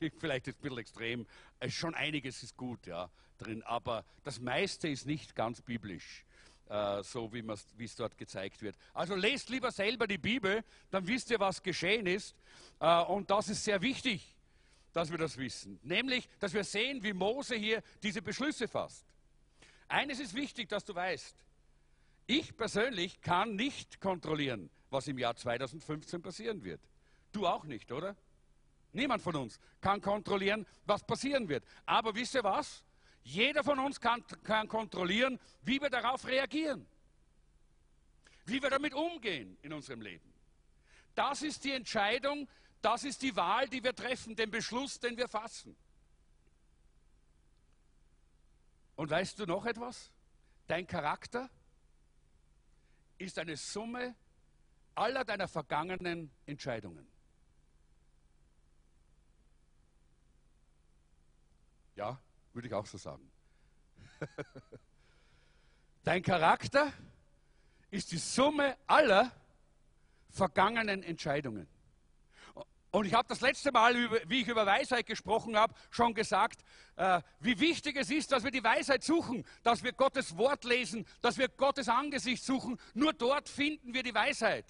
[0.20, 1.26] vielleicht ist ein bisschen extrem,
[1.58, 6.24] äh, schon einiges ist gut ja, drin, aber das meiste ist nicht ganz biblisch.
[6.68, 7.44] Uh, so wie
[7.84, 8.76] es dort gezeigt wird.
[8.92, 12.34] Also lest lieber selber die Bibel, dann wisst ihr, was geschehen ist.
[12.80, 14.36] Uh, und das ist sehr wichtig,
[14.92, 15.78] dass wir das wissen.
[15.84, 19.05] Nämlich, dass wir sehen, wie Mose hier diese Beschlüsse fasst.
[19.88, 21.36] Eines ist wichtig, dass du weißt.
[22.26, 26.80] Ich persönlich kann nicht kontrollieren, was im Jahr 2015 passieren wird.
[27.32, 28.16] Du auch nicht, oder?
[28.92, 31.64] Niemand von uns kann kontrollieren, was passieren wird.
[31.84, 32.82] Aber wisst ihr was?
[33.22, 36.86] Jeder von uns kann, kann kontrollieren, wie wir darauf reagieren.
[38.44, 40.32] Wie wir damit umgehen in unserem Leben.
[41.14, 42.48] Das ist die Entscheidung,
[42.80, 45.76] das ist die Wahl, die wir treffen, den Beschluss, den wir fassen.
[48.96, 50.10] Und weißt du noch etwas?
[50.66, 51.48] Dein Charakter
[53.18, 54.14] ist eine Summe
[54.94, 57.06] aller deiner vergangenen Entscheidungen.
[61.94, 62.18] Ja,
[62.52, 63.30] würde ich auch so sagen.
[66.04, 66.92] Dein Charakter
[67.90, 69.32] ist die Summe aller
[70.30, 71.66] vergangenen Entscheidungen.
[72.96, 73.94] Und ich habe das letzte Mal,
[74.26, 76.64] wie ich über Weisheit gesprochen habe, schon gesagt,
[76.96, 81.04] äh, wie wichtig es ist, dass wir die Weisheit suchen, dass wir Gottes Wort lesen,
[81.20, 82.80] dass wir Gottes Angesicht suchen.
[82.94, 84.64] Nur dort finden wir die Weisheit,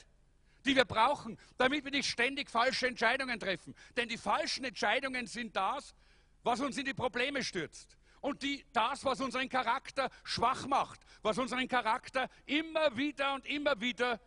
[0.64, 3.76] die wir brauchen, damit wir nicht ständig falsche Entscheidungen treffen.
[3.96, 5.94] Denn die falschen Entscheidungen sind das,
[6.42, 7.96] was uns in die Probleme stürzt.
[8.22, 13.80] Und die, das, was unseren Charakter schwach macht, was unseren Charakter immer wieder und immer
[13.80, 14.18] wieder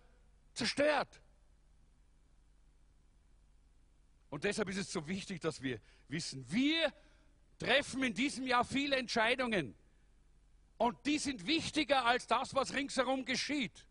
[0.53, 1.19] zerstört.
[4.29, 6.93] Und deshalb ist es so wichtig, dass wir wissen, wir
[7.57, 9.75] treffen in diesem Jahr viele Entscheidungen.
[10.77, 13.85] Und die sind wichtiger als das, was ringsherum geschieht.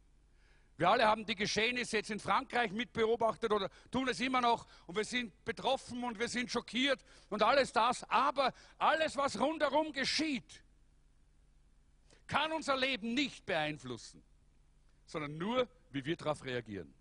[0.79, 4.97] Wir alle haben die Geschehnisse jetzt in Frankreich mitbeobachtet oder tun es immer noch und
[4.97, 8.05] wir sind betroffen und wir sind schockiert und alles das.
[8.05, 10.63] Aber alles, was rundherum geschieht,
[12.29, 14.23] kann unser Leben nicht beeinflussen,
[15.05, 16.95] sondern nur, wie wir darauf reagieren.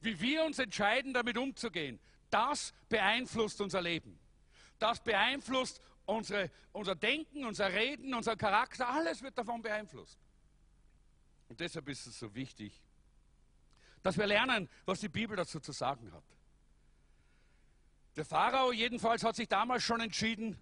[0.00, 1.98] Wie wir uns entscheiden, damit umzugehen,
[2.30, 4.18] das beeinflusst unser Leben.
[4.78, 8.88] Das beeinflusst unsere, unser Denken, unser Reden, unser Charakter.
[8.88, 10.18] Alles wird davon beeinflusst.
[11.48, 12.82] Und deshalb ist es so wichtig,
[14.02, 16.24] dass wir lernen, was die Bibel dazu zu sagen hat.
[18.16, 20.58] Der Pharao jedenfalls hat sich damals schon entschieden,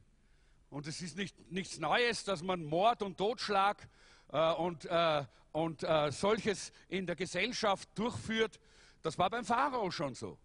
[0.74, 3.88] und es ist nicht, nichts Neues, dass man Mord und Totschlag
[4.32, 8.58] äh, und, äh, und äh, solches in der Gesellschaft durchführt.
[9.04, 10.38] Das war beim Pharao schon so.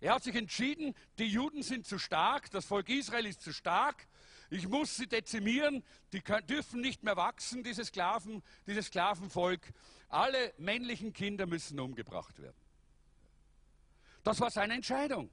[0.00, 4.06] Er hat sich entschieden, die Juden sind zu stark, das Volk Israel ist zu stark.
[4.50, 5.82] Ich muss sie dezimieren.
[6.12, 9.72] Die können, dürfen nicht mehr wachsen, diese Sklaven, dieses Sklavenvolk.
[10.08, 12.56] Alle männlichen Kinder müssen umgebracht werden.
[14.22, 15.28] Das war seine Entscheidung.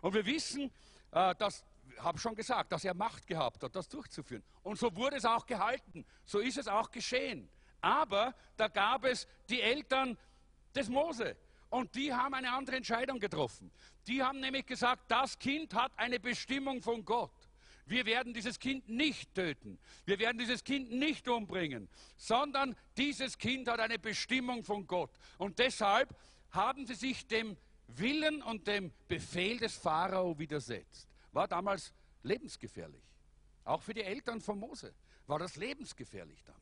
[0.00, 0.72] Und wir wissen,
[1.12, 1.64] äh, dass,
[1.98, 4.42] habe schon gesagt, dass er Macht gehabt hat, das durchzuführen.
[4.64, 6.04] Und so wurde es auch gehalten.
[6.24, 7.48] So ist es auch geschehen.
[7.80, 10.18] Aber da gab es die Eltern
[10.74, 11.36] des Mose.
[11.70, 13.70] Und die haben eine andere Entscheidung getroffen.
[14.06, 17.32] Die haben nämlich gesagt, das Kind hat eine Bestimmung von Gott.
[17.86, 19.78] Wir werden dieses Kind nicht töten.
[20.04, 25.10] Wir werden dieses Kind nicht umbringen, sondern dieses Kind hat eine Bestimmung von Gott.
[25.38, 26.14] Und deshalb
[26.50, 27.56] haben sie sich dem
[27.88, 31.08] Willen und dem Befehl des Pharao widersetzt.
[31.32, 33.02] War damals lebensgefährlich.
[33.64, 34.94] Auch für die Eltern von Mose
[35.26, 36.59] war das lebensgefährlich damals.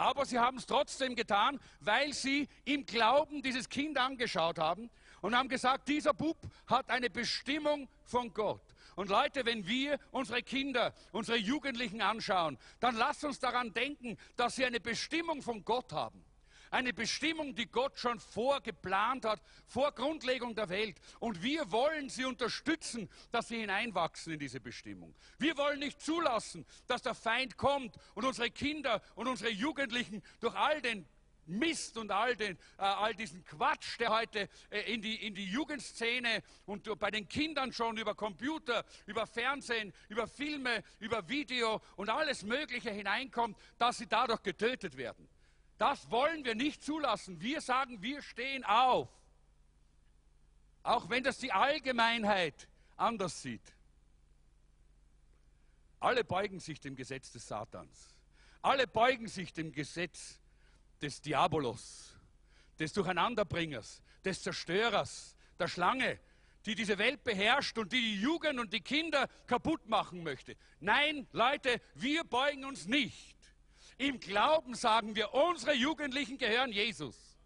[0.00, 4.88] Aber sie haben es trotzdem getan, weil sie im Glauben dieses Kind angeschaut haben
[5.20, 8.62] und haben gesagt, dieser Bub hat eine Bestimmung von Gott.
[8.96, 14.56] Und Leute, wenn wir unsere Kinder, unsere Jugendlichen anschauen, dann lasst uns daran denken, dass
[14.56, 16.24] sie eine Bestimmung von Gott haben.
[16.70, 21.00] Eine Bestimmung, die Gott schon vorgeplant hat, vor Grundlegung der Welt.
[21.18, 25.14] Und wir wollen sie unterstützen, dass sie hineinwachsen in diese Bestimmung.
[25.38, 30.54] Wir wollen nicht zulassen, dass der Feind kommt und unsere Kinder und unsere Jugendlichen durch
[30.54, 31.06] all den
[31.46, 35.46] Mist und all, den, äh, all diesen Quatsch, der heute äh, in, die, in die
[35.46, 42.08] Jugendszene und bei den Kindern schon über Computer, über Fernsehen, über Filme, über Video und
[42.08, 45.28] alles Mögliche hineinkommt, dass sie dadurch getötet werden.
[45.80, 47.40] Das wollen wir nicht zulassen.
[47.40, 49.08] Wir sagen, wir stehen auf.
[50.82, 53.62] Auch wenn das die Allgemeinheit anders sieht.
[55.98, 58.14] Alle beugen sich dem Gesetz des Satans.
[58.60, 60.38] Alle beugen sich dem Gesetz
[61.00, 62.14] des Diabolos,
[62.78, 66.20] des Durcheinanderbringers, des Zerstörers, der Schlange,
[66.66, 70.58] die diese Welt beherrscht und die die Jugend und die Kinder kaputt machen möchte.
[70.78, 73.39] Nein, Leute, wir beugen uns nicht.
[74.00, 77.36] Im Glauben sagen wir, unsere Jugendlichen gehören Jesus.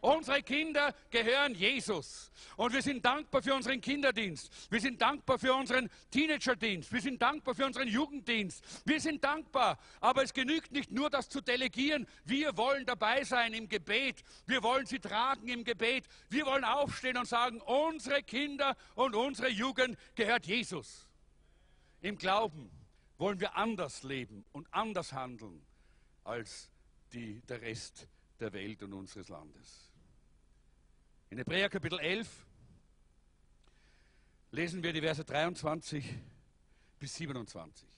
[0.00, 2.32] Unsere Kinder gehören Jesus.
[2.56, 4.50] Und wir sind dankbar für unseren Kinderdienst.
[4.72, 6.90] Wir sind dankbar für unseren Teenagerdienst.
[6.90, 8.64] Wir sind dankbar für unseren Jugenddienst.
[8.86, 9.78] Wir sind dankbar.
[10.00, 12.08] Aber es genügt nicht nur, das zu delegieren.
[12.24, 14.24] Wir wollen dabei sein im Gebet.
[14.46, 16.06] Wir wollen sie tragen im Gebet.
[16.30, 21.06] Wir wollen aufstehen und sagen, unsere Kinder und unsere Jugend gehört Jesus.
[22.00, 22.70] Im Glauben
[23.18, 25.62] wollen wir anders leben und anders handeln
[26.24, 26.70] als
[27.12, 28.06] die, der Rest
[28.40, 29.90] der Welt und unseres Landes.
[31.30, 32.46] In Hebräer Kapitel 11
[34.50, 36.04] lesen wir die Verse 23
[36.98, 37.88] bis 27.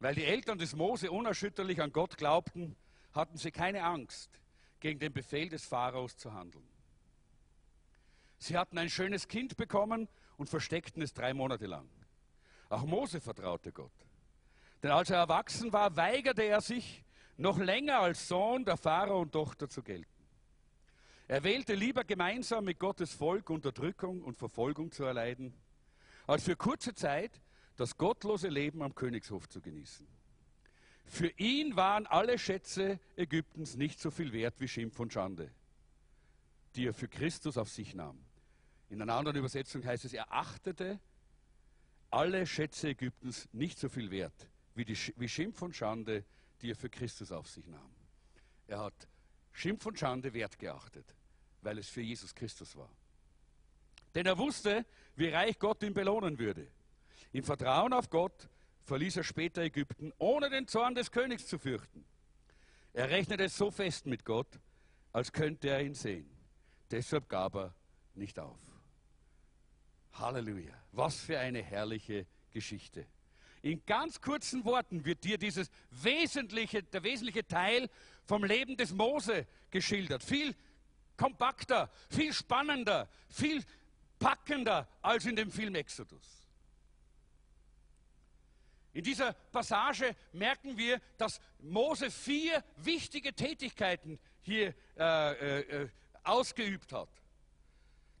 [0.00, 2.76] Weil die Eltern des Mose unerschütterlich an Gott glaubten,
[3.12, 4.30] hatten sie keine Angst,
[4.80, 6.68] gegen den Befehl des Pharaos zu handeln.
[8.38, 11.88] Sie hatten ein schönes Kind bekommen und versteckten es drei Monate lang.
[12.68, 14.03] Auch Mose vertraute Gott.
[14.84, 17.06] Denn als er erwachsen war, weigerte er sich,
[17.38, 20.12] noch länger als Sohn der Pharao und Tochter zu gelten.
[21.26, 25.54] Er wählte lieber gemeinsam mit Gottes Volk Unterdrückung und Verfolgung zu erleiden,
[26.26, 27.40] als für kurze Zeit
[27.76, 30.06] das gottlose Leben am Königshof zu genießen.
[31.06, 35.50] Für ihn waren alle Schätze Ägyptens nicht so viel wert wie Schimpf und Schande,
[36.76, 38.22] die er für Christus auf sich nahm.
[38.90, 41.00] In einer anderen Übersetzung heißt es, er achtete
[42.10, 46.24] alle Schätze Ägyptens nicht so viel wert wie, die, wie Schimpf und Schande,
[46.60, 47.94] die er für Christus auf sich nahm.
[48.66, 49.08] Er hat
[49.52, 51.14] Schimpf und Schande wertgeachtet,
[51.62, 52.90] weil es für Jesus Christus war.
[54.14, 56.66] Denn er wusste, wie reich Gott ihn belohnen würde.
[57.32, 58.48] Im Vertrauen auf Gott
[58.84, 62.04] verließ er später Ägypten, ohne den Zorn des Königs zu fürchten.
[62.92, 64.60] Er rechnete so fest mit Gott,
[65.12, 66.30] als könnte er ihn sehen.
[66.90, 67.74] Deshalb gab er
[68.14, 68.58] nicht auf.
[70.12, 70.74] Halleluja.
[70.92, 73.06] Was für eine herrliche Geschichte.
[73.64, 77.88] In ganz kurzen Worten wird dir dieses wesentliche, der wesentliche Teil
[78.26, 80.22] vom Leben des Mose geschildert.
[80.22, 80.54] Viel
[81.16, 83.64] kompakter, viel spannender, viel
[84.18, 86.46] packender als in dem Film Exodus.
[88.92, 95.88] In dieser Passage merken wir, dass Mose vier wichtige Tätigkeiten hier äh, äh,
[96.22, 97.08] ausgeübt hat.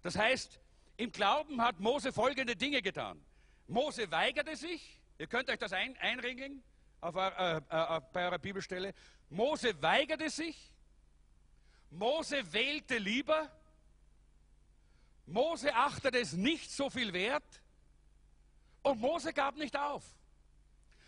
[0.00, 0.58] Das heißt,
[0.96, 3.22] im Glauben hat Mose folgende Dinge getan.
[3.66, 6.62] Mose weigerte sich, Ihr könnt euch das ein, einringen
[7.00, 8.94] auf, äh, äh, bei eurer Bibelstelle.
[9.30, 10.72] Mose weigerte sich.
[11.90, 13.50] Mose wählte lieber.
[15.26, 17.62] Mose achtete es nicht so viel wert.
[18.82, 20.02] Und Mose gab nicht auf.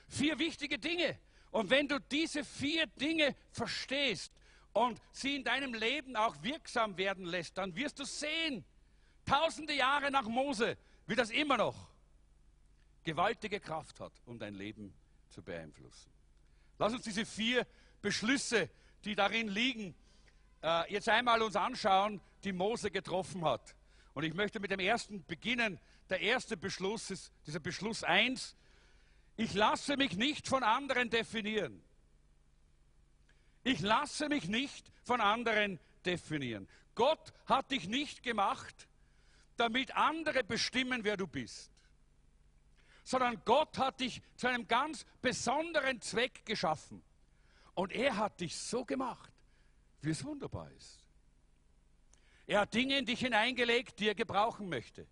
[0.08, 1.18] Vier wichtige Dinge.
[1.50, 4.32] Und wenn du diese vier Dinge verstehst
[4.72, 8.64] und sie in deinem Leben auch wirksam werden lässt, dann wirst du sehen,
[9.24, 11.95] tausende Jahre nach Mose wird das immer noch
[13.06, 14.92] gewaltige Kraft hat, um dein Leben
[15.30, 16.10] zu beeinflussen.
[16.78, 17.66] Lass uns diese vier
[18.02, 18.68] Beschlüsse,
[19.04, 19.94] die darin liegen,
[20.62, 23.74] äh, jetzt einmal uns anschauen, die Mose getroffen hat.
[24.12, 25.78] Und ich möchte mit dem ersten beginnen.
[26.10, 28.56] Der erste Beschluss ist dieser Beschluss 1.
[29.36, 31.82] Ich lasse mich nicht von anderen definieren.
[33.62, 36.68] Ich lasse mich nicht von anderen definieren.
[36.94, 38.88] Gott hat dich nicht gemacht,
[39.56, 41.70] damit andere bestimmen, wer du bist,
[43.06, 47.04] sondern Gott hat dich zu einem ganz besonderen Zweck geschaffen.
[47.74, 49.30] Und er hat dich so gemacht,
[50.02, 51.06] wie es wunderbar ist.
[52.48, 55.06] Er hat Dinge in dich hineingelegt, die er gebrauchen möchte.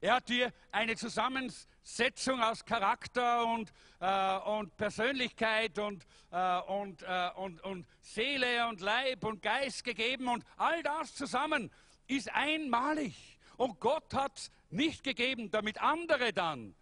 [0.00, 7.30] Er hat dir eine Zusammensetzung aus Charakter und, äh, und Persönlichkeit und, äh, und, äh,
[7.36, 11.70] und, und Seele und Leib und Geist gegeben und all das zusammen
[12.06, 13.38] ist einmalig.
[13.58, 16.74] Und Gott hat nicht gegeben, damit andere dann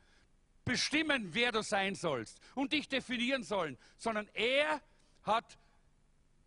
[0.64, 4.80] bestimmen, wer du sein sollst und dich definieren sollen, sondern er
[5.22, 5.58] hat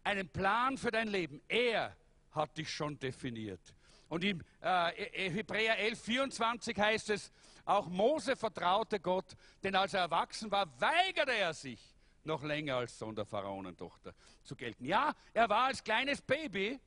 [0.03, 1.41] einen Plan für dein Leben.
[1.47, 1.95] Er
[2.31, 3.61] hat dich schon definiert.
[4.07, 7.31] Und im äh, Hebräer 11, 24 heißt es,
[7.65, 11.81] auch Mose vertraute Gott, denn als er erwachsen war, weigerte er sich,
[12.23, 14.85] noch länger als Sohn der Pharaonentochter zu gelten.
[14.85, 16.79] Ja, er war als kleines Baby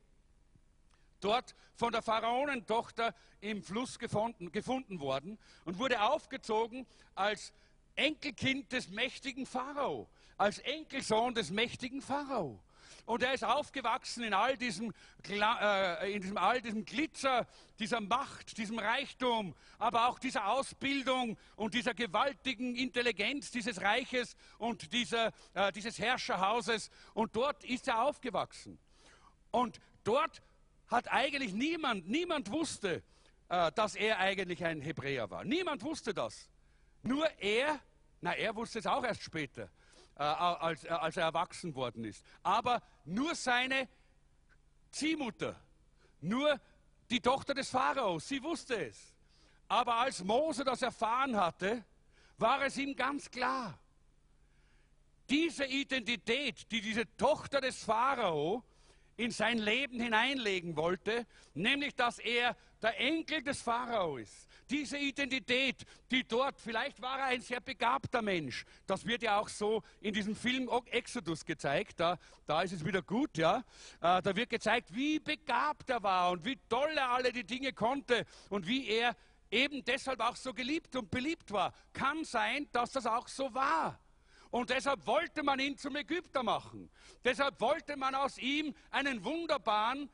[1.20, 7.52] dort von der Pharaonentochter im Fluss gefunden, gefunden worden und wurde aufgezogen als
[7.94, 12.60] Enkelkind des mächtigen Pharao, als Enkelsohn des mächtigen Pharao.
[13.06, 14.92] Und er ist aufgewachsen in all diesem,
[15.30, 17.46] äh, in diesem, all diesem Glitzer,
[17.78, 24.92] dieser Macht, diesem Reichtum, aber auch dieser Ausbildung und dieser gewaltigen Intelligenz dieses Reiches und
[24.92, 26.90] dieser, äh, dieses Herrscherhauses.
[27.14, 28.78] Und dort ist er aufgewachsen.
[29.50, 30.42] Und dort
[30.88, 33.02] hat eigentlich niemand, niemand wusste,
[33.48, 35.44] äh, dass er eigentlich ein Hebräer war.
[35.44, 36.48] Niemand wusste das.
[37.02, 37.80] Nur er,
[38.20, 39.70] na, er wusste es auch erst später
[40.16, 42.24] äh, als, äh, als er erwachsen worden ist.
[42.42, 43.88] Aber nur seine
[44.90, 45.56] Ziehmutter,
[46.20, 46.60] nur
[47.10, 49.14] die Tochter des Pharaos, sie wusste es.
[49.68, 51.84] Aber als Mose das erfahren hatte,
[52.38, 53.78] war es ihm ganz klar.
[55.28, 58.64] Diese Identität, die diese Tochter des Pharao
[59.18, 65.84] in sein Leben hineinlegen wollte, nämlich dass er der Enkel des Pharao ist, diese Identität,
[66.10, 68.64] die dort, vielleicht war er ein sehr begabter Mensch.
[68.86, 71.98] Das wird ja auch so in diesem Film Exodus gezeigt.
[71.98, 73.64] Da, da ist es wieder gut, ja.
[74.00, 77.72] Äh, da wird gezeigt, wie begabt er war und wie toll er alle die Dinge
[77.72, 79.16] konnte und wie er
[79.50, 81.72] eben deshalb auch so geliebt und beliebt war.
[81.92, 83.98] Kann sein, dass das auch so war.
[84.50, 86.90] Und deshalb wollte man ihn zum Ägypter machen.
[87.24, 90.08] Deshalb wollte man aus ihm einen wunderbaren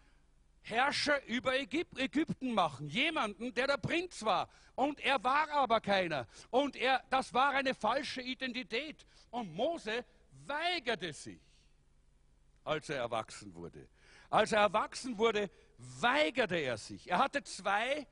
[0.62, 2.88] Herrscher über Ägypten machen.
[2.88, 4.48] Jemanden, der der Prinz war.
[4.74, 6.26] Und er war aber keiner.
[6.50, 9.06] Und er, das war eine falsche Identität.
[9.30, 10.04] Und Mose
[10.46, 11.40] weigerte sich,
[12.64, 13.88] als er erwachsen wurde.
[14.30, 17.10] Als er erwachsen wurde, weigerte er sich.
[17.10, 18.06] Er hatte zwei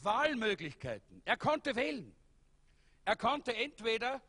[0.00, 1.22] Wahlmöglichkeiten.
[1.24, 2.14] Er konnte wählen.
[3.04, 4.22] Er konnte entweder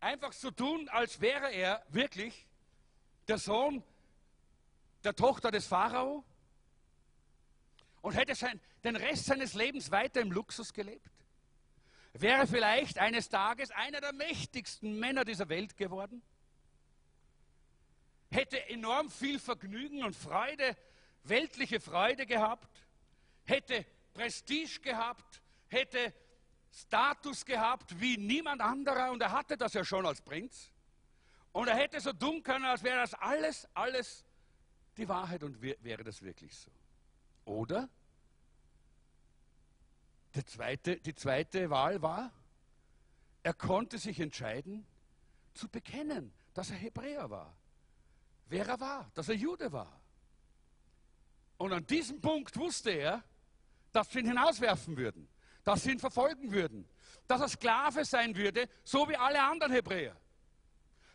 [0.00, 2.46] einfach so tun, als wäre er wirklich
[3.28, 3.82] der Sohn
[5.04, 6.24] der Tochter des Pharao
[8.02, 11.10] und hätte sein, den Rest seines Lebens weiter im Luxus gelebt?
[12.12, 16.22] Wäre vielleicht eines Tages einer der mächtigsten Männer dieser Welt geworden?
[18.30, 20.76] Hätte enorm viel Vergnügen und Freude,
[21.24, 22.84] weltliche Freude gehabt?
[23.44, 25.42] Hätte Prestige gehabt?
[25.68, 26.12] Hätte
[26.76, 30.70] Status gehabt wie niemand anderer und er hatte das ja schon als Prinz.
[31.52, 34.24] Und er hätte so tun können, als wäre das alles, alles
[34.98, 36.70] die Wahrheit und wäre das wirklich so?
[37.46, 37.88] Oder
[40.44, 42.30] zweite, die zweite Wahl war,
[43.42, 44.86] er konnte sich entscheiden,
[45.54, 47.56] zu bekennen, dass er Hebräer war,
[48.48, 50.00] wer er war, dass er Jude war.
[51.56, 53.24] Und an diesem Punkt wusste er,
[53.92, 55.26] dass sie ihn hinauswerfen würden,
[55.66, 56.88] dass sie ihn verfolgen würden,
[57.26, 60.16] dass er Sklave sein würde, so wie alle anderen Hebräer.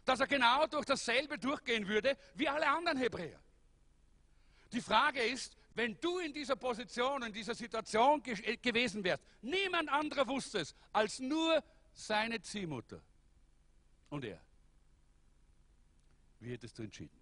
[0.03, 3.39] Dass er genau durch dasselbe durchgehen würde wie alle anderen Hebräer.
[4.73, 9.23] Die Frage ist, wenn du in dieser Position, in dieser Situation ge äh, gewesen wärst,
[9.41, 13.01] niemand anderer wusste es als nur seine Ziehmutter
[14.09, 14.41] und er.
[16.41, 17.17] Wie hättest du entschieden?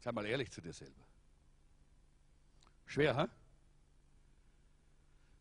[0.00, 1.04] Sei mal ehrlich zu dir selber.
[2.86, 3.28] Schwer, ha?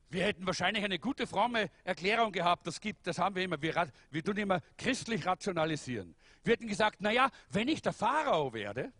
[0.09, 3.91] Wir hätten wahrscheinlich eine gute fromme Erklärung gehabt, das gibt, das haben wir immer, wir,
[4.09, 6.15] wir tun immer christlich rationalisieren.
[6.43, 8.93] Wir hätten gesagt, naja, wenn ich der Pharao werde,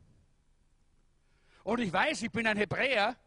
[1.64, 3.18] und ich weiß, ich bin ein Hebräer,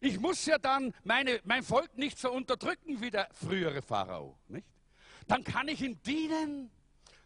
[0.00, 4.38] Ich muss ja dann meine, mein Volk nicht so unterdrücken wie der frühere Pharao.
[4.48, 4.66] Nicht?
[5.26, 6.70] Dann kann ich ihm dienen.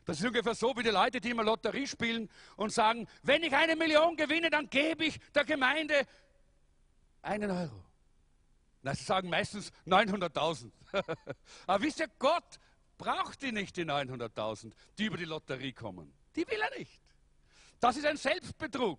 [0.05, 3.55] Das ist ungefähr so wie die Leute, die immer Lotterie spielen und sagen, wenn ich
[3.55, 6.07] eine Million gewinne, dann gebe ich der Gemeinde
[7.20, 7.84] einen Euro.
[8.82, 10.70] Na, sie sagen meistens 900.000.
[11.66, 12.58] Aber wisst ihr, Gott
[12.98, 16.12] braucht die nicht, die 900.000, die über die Lotterie kommen.
[16.34, 17.00] Die will er nicht.
[17.80, 18.98] Das ist ein Selbstbetrug.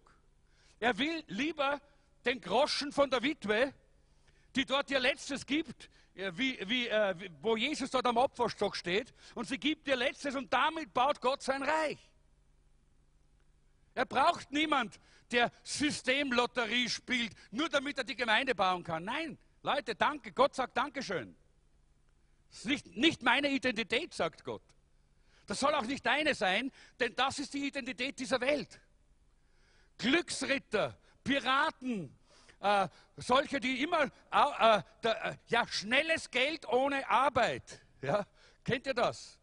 [0.79, 1.81] Er will lieber
[2.25, 3.73] den Groschen von der Witwe,
[4.55, 9.47] die dort ihr Letztes gibt, wie, wie, äh, wo Jesus dort am Opferstock steht, und
[9.47, 11.97] sie gibt ihr Letztes und damit baut Gott sein Reich.
[13.95, 14.99] Er braucht niemand,
[15.31, 19.03] der Systemlotterie spielt, nur damit er die Gemeinde bauen kann.
[19.03, 20.31] Nein, Leute, danke.
[20.33, 21.35] Gott sagt Dankeschön.
[22.49, 24.61] Das ist nicht, nicht meine Identität, sagt Gott.
[25.47, 28.79] Das soll auch nicht deine sein, denn das ist die Identität dieser Welt.
[29.97, 32.17] Glücksritter, Piraten,
[32.59, 32.87] äh,
[33.17, 37.81] solche, die immer äh, äh, ja, schnelles Geld ohne Arbeit.
[38.01, 38.25] Ja?
[38.63, 39.39] Kennt ihr das?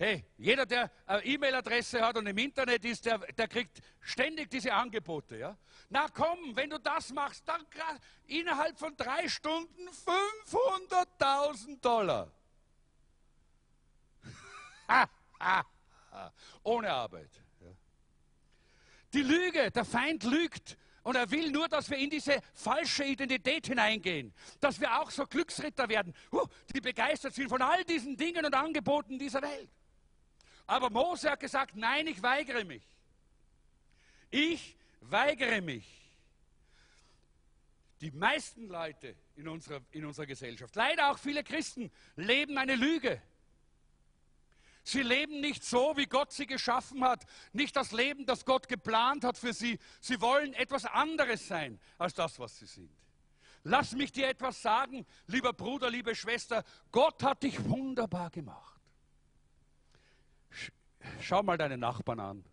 [0.00, 4.72] Hey, jeder, der eine E-Mail-Adresse hat und im Internet ist, der, der kriegt ständig diese
[4.72, 5.36] Angebote.
[5.36, 5.58] Ja?
[5.90, 7.66] Na komm, wenn du das machst, dann
[8.26, 9.90] innerhalb von drei Stunden
[10.48, 12.32] 500.000 Dollar.
[16.62, 17.42] Ohne Arbeit.
[19.12, 23.66] Die Lüge, der Feind lügt und er will nur, dass wir in diese falsche Identität
[23.66, 26.14] hineingehen, dass wir auch so Glücksritter werden,
[26.74, 29.68] die begeistert sind von all diesen Dingen und Angeboten dieser Welt.
[30.70, 32.84] Aber Mose hat gesagt, nein, ich weigere mich.
[34.30, 35.84] Ich weigere mich.
[38.00, 43.20] Die meisten Leute in unserer, in unserer Gesellschaft, leider auch viele Christen, leben eine Lüge.
[44.84, 49.24] Sie leben nicht so, wie Gott sie geschaffen hat, nicht das Leben, das Gott geplant
[49.24, 49.76] hat für sie.
[50.00, 52.96] Sie wollen etwas anderes sein als das, was sie sind.
[53.64, 56.62] Lass mich dir etwas sagen, lieber Bruder, liebe Schwester,
[56.92, 58.79] Gott hat dich wunderbar gemacht.
[61.20, 62.44] Schau mal deine Nachbarn an.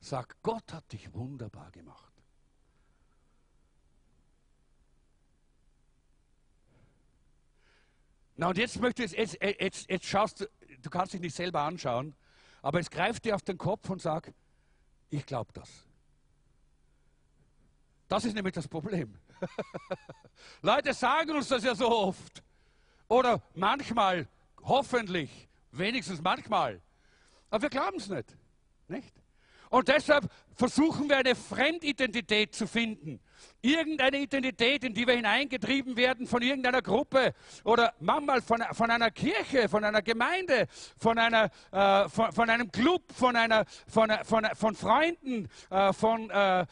[0.00, 2.12] Sag, Gott hat dich wunderbar gemacht.
[8.36, 10.50] Na und jetzt möchtest jetzt, jetzt, jetzt schaust du,
[10.82, 12.14] du kannst dich nicht selber anschauen,
[12.62, 14.32] aber es greift dir auf den Kopf und sag,
[15.10, 15.70] ich glaube das.
[18.08, 19.18] Das ist nämlich das Problem.
[20.62, 22.42] Leute sagen uns das ja so oft.
[23.08, 24.28] Oder manchmal,
[24.62, 26.80] hoffentlich, wenigstens manchmal.
[27.50, 28.36] Aber wir glauben es nicht.
[28.88, 29.14] nicht.
[29.70, 33.18] Und deshalb versuchen wir eine Fremdidentität zu finden.
[33.60, 37.34] Irgendeine Identität, in die wir hineingetrieben werden von irgendeiner Gruppe
[37.64, 42.70] oder manchmal von, von einer Kirche, von einer Gemeinde, von, einer, äh, von, von, einem
[42.70, 46.66] Club, von, einer, von, von, von Freunden, äh, von, äh,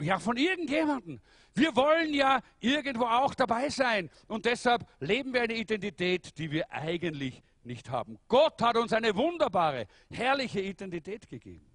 [0.00, 1.20] ja, von irgendjemandem.
[1.54, 4.10] Wir wollen ja irgendwo auch dabei sein.
[4.28, 8.18] Und deshalb leben wir eine Identität, die wir eigentlich nicht haben.
[8.28, 11.66] Gott hat uns eine wunderbare, herrliche Identität gegeben.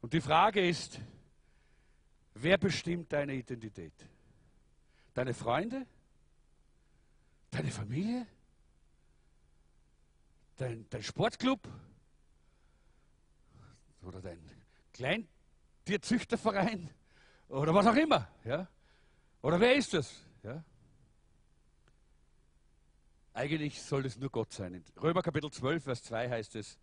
[0.00, 1.00] Und die Frage ist,
[2.34, 3.92] wer bestimmt deine Identität?
[5.14, 5.86] Deine Freunde?
[7.50, 8.26] Deine Familie?
[10.56, 11.68] Dein, dein Sportclub?
[14.02, 14.38] Oder dein
[14.92, 16.90] Kleintierzüchterverein?
[17.48, 18.28] Oder was auch immer.
[18.44, 18.68] Ja?
[19.42, 20.24] Oder wer ist das?
[20.42, 20.62] Ja?
[23.38, 24.74] Eigentlich soll es nur Gott sein.
[24.74, 26.76] In Römer Kapitel 12, Vers 2 heißt es,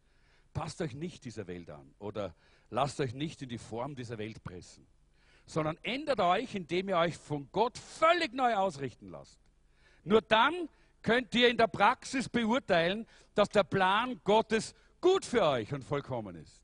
[0.53, 2.33] passt euch nicht dieser Welt an oder
[2.69, 4.87] lasst euch nicht in die Form dieser Welt pressen,
[5.45, 9.37] sondern ändert euch, indem ihr euch von Gott völlig neu ausrichten lasst.
[10.05, 10.69] Nur dann
[11.01, 16.37] könnt ihr in der Praxis beurteilen, dass der Plan Gottes gut für euch und vollkommen
[16.37, 16.61] ist.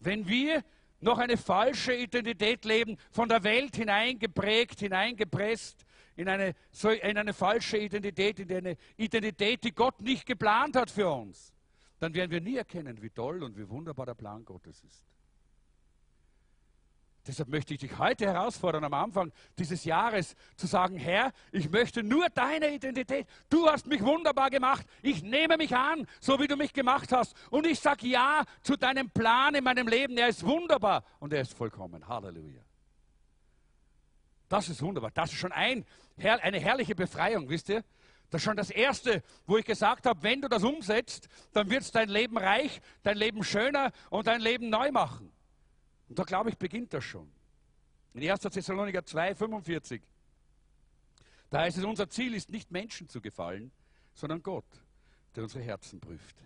[0.00, 0.64] Wenn wir
[0.98, 5.84] noch eine falsche Identität leben, von der Welt hineingeprägt, hineingepresst,
[6.16, 6.54] in eine,
[7.02, 11.52] in eine falsche Identität, in eine Identität, die Gott nicht geplant hat für uns,
[11.98, 15.06] dann werden wir nie erkennen, wie toll und wie wunderbar der Plan Gottes ist.
[17.24, 22.02] Deshalb möchte ich dich heute herausfordern, am Anfang dieses Jahres zu sagen, Herr, ich möchte
[22.02, 23.28] nur deine Identität.
[23.48, 24.84] Du hast mich wunderbar gemacht.
[25.02, 27.36] Ich nehme mich an, so wie du mich gemacht hast.
[27.50, 30.16] Und ich sage ja zu deinem Plan in meinem Leben.
[30.18, 32.08] Er ist wunderbar und er ist vollkommen.
[32.08, 32.62] Halleluja.
[34.52, 35.10] Das ist wunderbar.
[35.12, 35.86] Das ist schon ein,
[36.18, 37.82] eine herrliche Befreiung, wisst ihr?
[38.28, 41.80] Das ist schon das Erste, wo ich gesagt habe, wenn du das umsetzt, dann wird
[41.80, 45.32] es dein Leben reich, dein Leben schöner und dein Leben neu machen.
[46.10, 47.32] Und da glaube ich, beginnt das schon.
[48.12, 48.40] In 1.
[48.40, 50.02] Thessaloniker 2, 45.
[51.48, 53.72] Da heißt es, unser Ziel ist nicht Menschen zu gefallen,
[54.12, 54.66] sondern Gott,
[55.34, 56.36] der unsere Herzen prüft.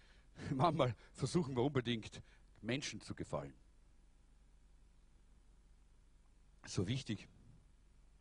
[0.50, 2.22] Manchmal versuchen wir unbedingt,
[2.62, 3.52] Menschen zu gefallen.
[6.66, 7.28] So wichtig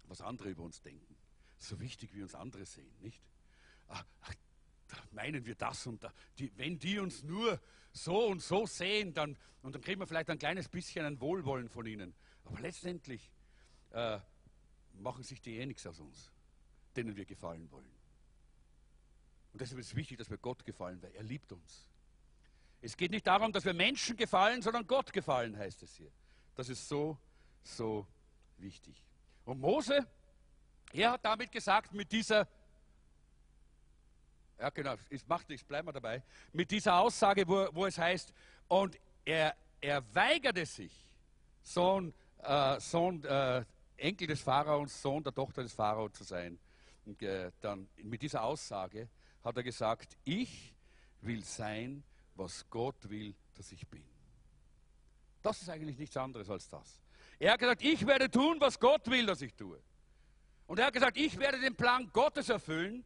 [0.09, 1.15] was andere über uns denken.
[1.57, 3.21] So wichtig, wie uns andere sehen, nicht?
[3.87, 4.03] Ach,
[4.87, 6.11] da meinen wir das und da.
[6.37, 7.59] Die, wenn die uns nur
[7.91, 11.69] so und so sehen, dann, und dann kriegen wir vielleicht ein kleines bisschen ein Wohlwollen
[11.69, 12.13] von ihnen.
[12.45, 13.31] Aber letztendlich
[13.91, 14.19] äh,
[14.93, 16.31] machen sich die eh nichts aus uns,
[16.95, 17.91] denen wir gefallen wollen.
[19.51, 21.87] Und deshalb ist es wichtig, dass wir Gott gefallen, weil er liebt uns.
[22.81, 26.11] Es geht nicht darum, dass wir Menschen gefallen, sondern Gott gefallen, heißt es hier.
[26.55, 27.17] Das ist so,
[27.63, 28.07] so
[28.57, 29.03] wichtig.
[29.49, 30.05] Und Mose,
[30.93, 32.47] er hat damit gesagt, mit dieser,
[34.59, 36.21] ja genau, es macht nichts, bleiben wir dabei,
[36.53, 38.31] mit dieser Aussage, wo, wo es heißt,
[38.67, 40.93] und er, er weigerte sich,
[41.63, 43.65] Sohn, äh, Sohn äh,
[43.97, 46.59] Enkel des Pharaons, Sohn der Tochter des Pharao zu sein.
[47.07, 49.09] Und äh, dann mit dieser Aussage
[49.43, 50.75] hat er gesagt, ich
[51.21, 52.03] will sein,
[52.35, 54.03] was Gott will, dass ich bin.
[55.41, 57.01] Das ist eigentlich nichts anderes als das.
[57.39, 59.81] Er hat gesagt, ich werde tun, was Gott will, dass ich tue.
[60.67, 63.05] Und er hat gesagt, ich werde den Plan Gottes erfüllen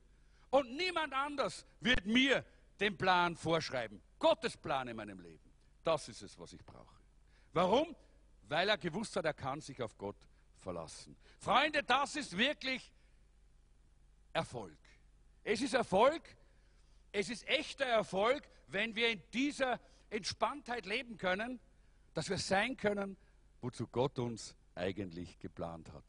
[0.50, 2.44] und niemand anders wird mir
[2.80, 4.02] den Plan vorschreiben.
[4.20, 5.52] Gottes Plan in meinem Leben.
[5.84, 6.96] Das ist es, was ich brauche.
[7.54, 7.96] Warum?
[8.50, 10.18] Weil er gewusst hat, er kann sich auf Gott
[10.58, 11.16] verlassen.
[11.40, 12.92] Freunde, das ist wirklich
[14.34, 14.78] Erfolg.
[15.44, 16.24] Es ist Erfolg,
[17.12, 19.80] es ist echter Erfolg, wenn wir in dieser
[20.10, 21.60] Entspanntheit leben können,
[22.14, 23.18] dass wir sein können,
[23.64, 26.04] wozu Gott uns eigentlich geplant hat.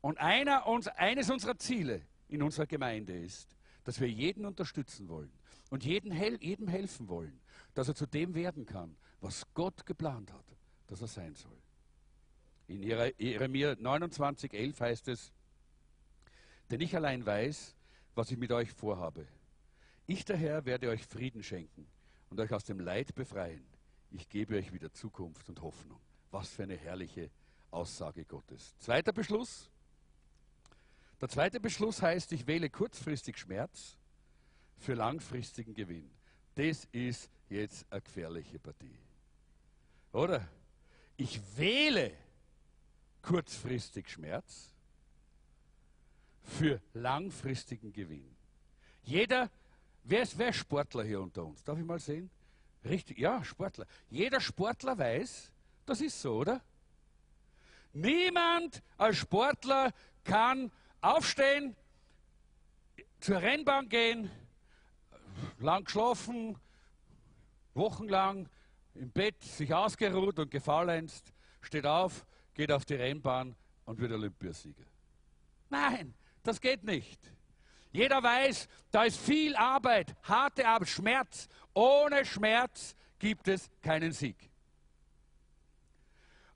[0.00, 5.32] Und einer, uns, eines unserer Ziele in unserer Gemeinde ist, dass wir jeden unterstützen wollen
[5.70, 7.40] und jeden, jedem helfen wollen,
[7.74, 10.44] dass er zu dem werden kann, was Gott geplant hat,
[10.86, 11.56] dass er sein soll.
[12.68, 15.32] In Jeremia 29, 11 heißt es,
[16.70, 17.76] denn ich allein weiß,
[18.14, 19.26] was ich mit euch vorhabe.
[20.06, 21.86] Ich daher werde euch Frieden schenken
[22.30, 23.64] und euch aus dem Leid befreien.
[24.10, 26.00] Ich gebe euch wieder Zukunft und Hoffnung.
[26.32, 27.30] Was für eine herrliche
[27.70, 28.74] Aussage Gottes.
[28.78, 29.70] Zweiter Beschluss.
[31.20, 33.96] Der zweite Beschluss heißt, ich wähle kurzfristig Schmerz
[34.76, 36.10] für langfristigen Gewinn.
[36.56, 38.98] Das ist jetzt eine gefährliche Partie.
[40.12, 40.48] Oder?
[41.16, 42.12] Ich wähle
[43.22, 44.72] kurzfristig Schmerz
[46.42, 48.34] für langfristigen Gewinn.
[49.04, 49.50] Jeder,
[50.02, 51.62] wer ist, wer ist Sportler hier unter uns?
[51.62, 52.30] Darf ich mal sehen?
[52.84, 53.86] Richtig, ja, Sportler.
[54.10, 55.52] Jeder Sportler weiß,
[55.92, 56.62] das ist so, oder?
[57.92, 59.92] Niemand als Sportler
[60.24, 60.72] kann
[61.02, 61.76] aufstehen,
[63.20, 64.30] zur Rennbahn gehen,
[65.58, 66.56] lang geschlafen,
[67.74, 68.48] wochenlang
[68.94, 72.24] im Bett sich ausgeruht und gefaulenzt, steht auf,
[72.54, 74.86] geht auf die Rennbahn und wird Olympiasieger.
[75.68, 77.20] Nein, das geht nicht.
[77.92, 81.50] Jeder weiß, da ist viel Arbeit, harte Arbeit, Schmerz.
[81.74, 84.51] Ohne Schmerz gibt es keinen Sieg.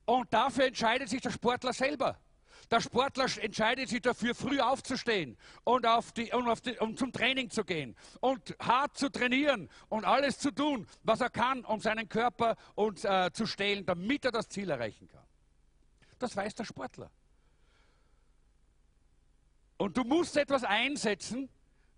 [0.06, 2.18] Und dafür entscheidet sich der Sportler selber.
[2.70, 7.12] Der Sportler entscheidet sich dafür, früh aufzustehen und, auf die, und auf die, um zum
[7.12, 11.80] Training zu gehen und hart zu trainieren und alles zu tun, was er kann, um
[11.80, 15.24] seinen Körper und, äh, zu stehlen, damit er das Ziel erreichen kann.
[16.18, 17.10] Das weiß der Sportler.
[19.76, 21.48] Und du musst etwas einsetzen,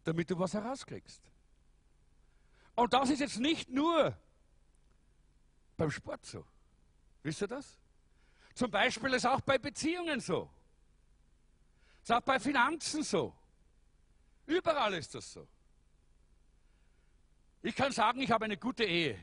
[0.04, 1.22] damit du was herauskriegst.
[2.74, 4.16] Und das ist jetzt nicht nur
[5.76, 6.44] beim Sport so.
[7.22, 7.78] Wisst ihr das?
[8.58, 10.50] Zum Beispiel ist auch bei Beziehungen so.
[12.02, 13.32] Ist auch bei Finanzen so.
[14.46, 15.46] Überall ist das so.
[17.62, 19.16] Ich kann sagen, ich habe eine gute Ehe.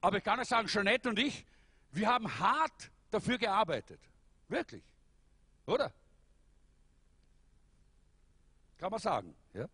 [0.00, 1.44] Aber ich kann auch sagen, Jeanette und ich,
[1.90, 4.00] wir haben hart dafür gearbeitet.
[4.46, 4.84] Wirklich.
[5.66, 5.92] Oder?
[8.78, 9.34] Kann man sagen.
[9.54, 9.68] Ja?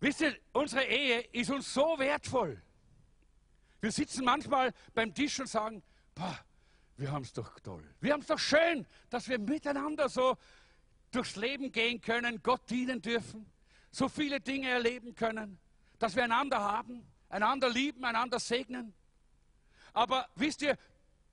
[0.00, 2.63] Wisst ihr, unsere Ehe ist uns so wertvoll.
[3.84, 5.82] Wir sitzen manchmal beim Tisch und sagen,
[6.14, 6.38] boah,
[6.96, 7.84] wir haben es doch toll.
[8.00, 10.38] Wir haben es doch schön, dass wir miteinander so
[11.10, 13.44] durchs Leben gehen können, Gott dienen dürfen,
[13.90, 15.58] so viele Dinge erleben können,
[15.98, 18.94] dass wir einander haben, einander lieben, einander segnen.
[19.92, 20.78] Aber wisst ihr,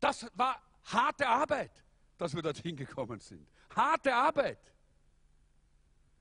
[0.01, 1.71] das war harte Arbeit,
[2.17, 3.47] dass wir dorthin gekommen sind.
[3.73, 4.59] Harte Arbeit.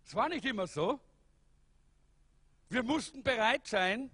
[0.05, 1.01] Es war nicht immer so.
[2.69, 4.13] Wir mussten bereit sein,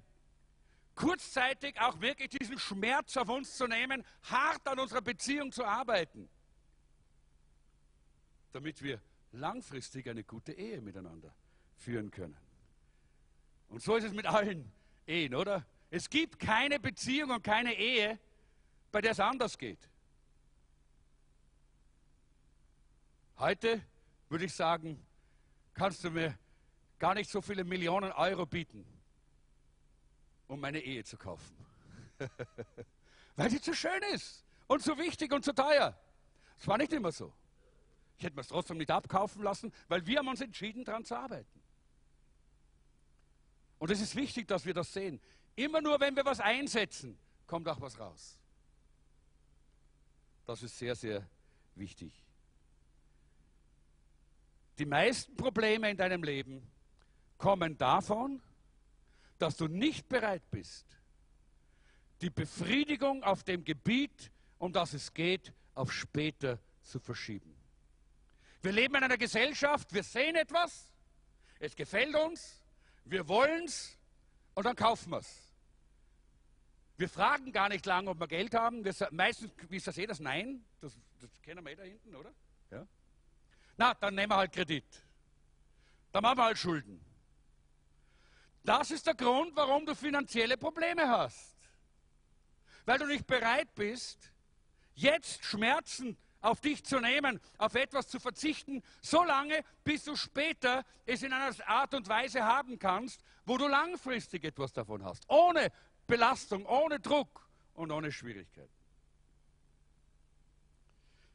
[0.96, 6.28] kurzzeitig auch wirklich diesen Schmerz auf uns zu nehmen, hart an unserer Beziehung zu arbeiten,
[8.52, 9.00] damit wir
[9.32, 11.32] langfristig eine gute Ehe miteinander
[11.76, 12.36] führen können.
[13.68, 14.72] Und so ist es mit allen
[15.06, 15.64] Ehen, oder?
[15.90, 18.18] Es gibt keine Beziehung und keine Ehe,
[18.90, 19.88] bei der es anders geht.
[23.38, 23.82] Heute
[24.30, 25.04] würde ich sagen,
[25.74, 26.38] kannst du mir
[26.98, 28.86] gar nicht so viele Millionen Euro bieten,
[30.48, 31.56] um meine Ehe zu kaufen.
[33.36, 35.98] Weil sie zu schön ist und zu wichtig und zu teuer.
[36.58, 37.32] Es war nicht immer so.
[38.18, 41.14] Ich hätte mir es trotzdem nicht abkaufen lassen, weil wir haben uns entschieden, daran zu
[41.14, 41.60] arbeiten.
[43.78, 45.20] Und es ist wichtig, dass wir das sehen.
[45.54, 48.38] Immer nur, wenn wir was einsetzen, kommt auch was raus.
[50.46, 51.28] Das ist sehr, sehr
[51.74, 52.12] wichtig.
[54.78, 56.66] Die meisten Probleme in deinem Leben
[57.38, 58.40] kommen davon,
[59.38, 60.86] dass du nicht bereit bist,
[62.20, 67.54] die Befriedigung auf dem Gebiet, um das es geht, auf später zu verschieben.
[68.62, 70.90] Wir leben in einer Gesellschaft, wir sehen etwas,
[71.58, 72.62] es gefällt uns,
[73.04, 73.98] wir wollen es
[74.54, 75.46] und dann kaufen wir es.
[76.96, 78.84] Wir fragen gar nicht lange, ob wir Geld haben.
[78.84, 80.64] Wir, meistens, wie ist das eh das Nein?
[80.80, 82.32] Das, das kennen wir eh da hinten, oder?
[82.70, 82.86] Ja?
[83.76, 84.84] Na, dann nehmen wir halt Kredit.
[86.12, 87.05] Dann machen wir halt Schulden.
[88.66, 91.56] Das ist der Grund, warum du finanzielle Probleme hast.
[92.84, 94.32] Weil du nicht bereit bist,
[94.96, 100.84] jetzt Schmerzen auf dich zu nehmen, auf etwas zu verzichten, so lange, bis du später
[101.06, 105.24] es in einer Art und Weise haben kannst, wo du langfristig etwas davon hast.
[105.28, 105.70] Ohne
[106.08, 108.74] Belastung, ohne Druck und ohne Schwierigkeiten.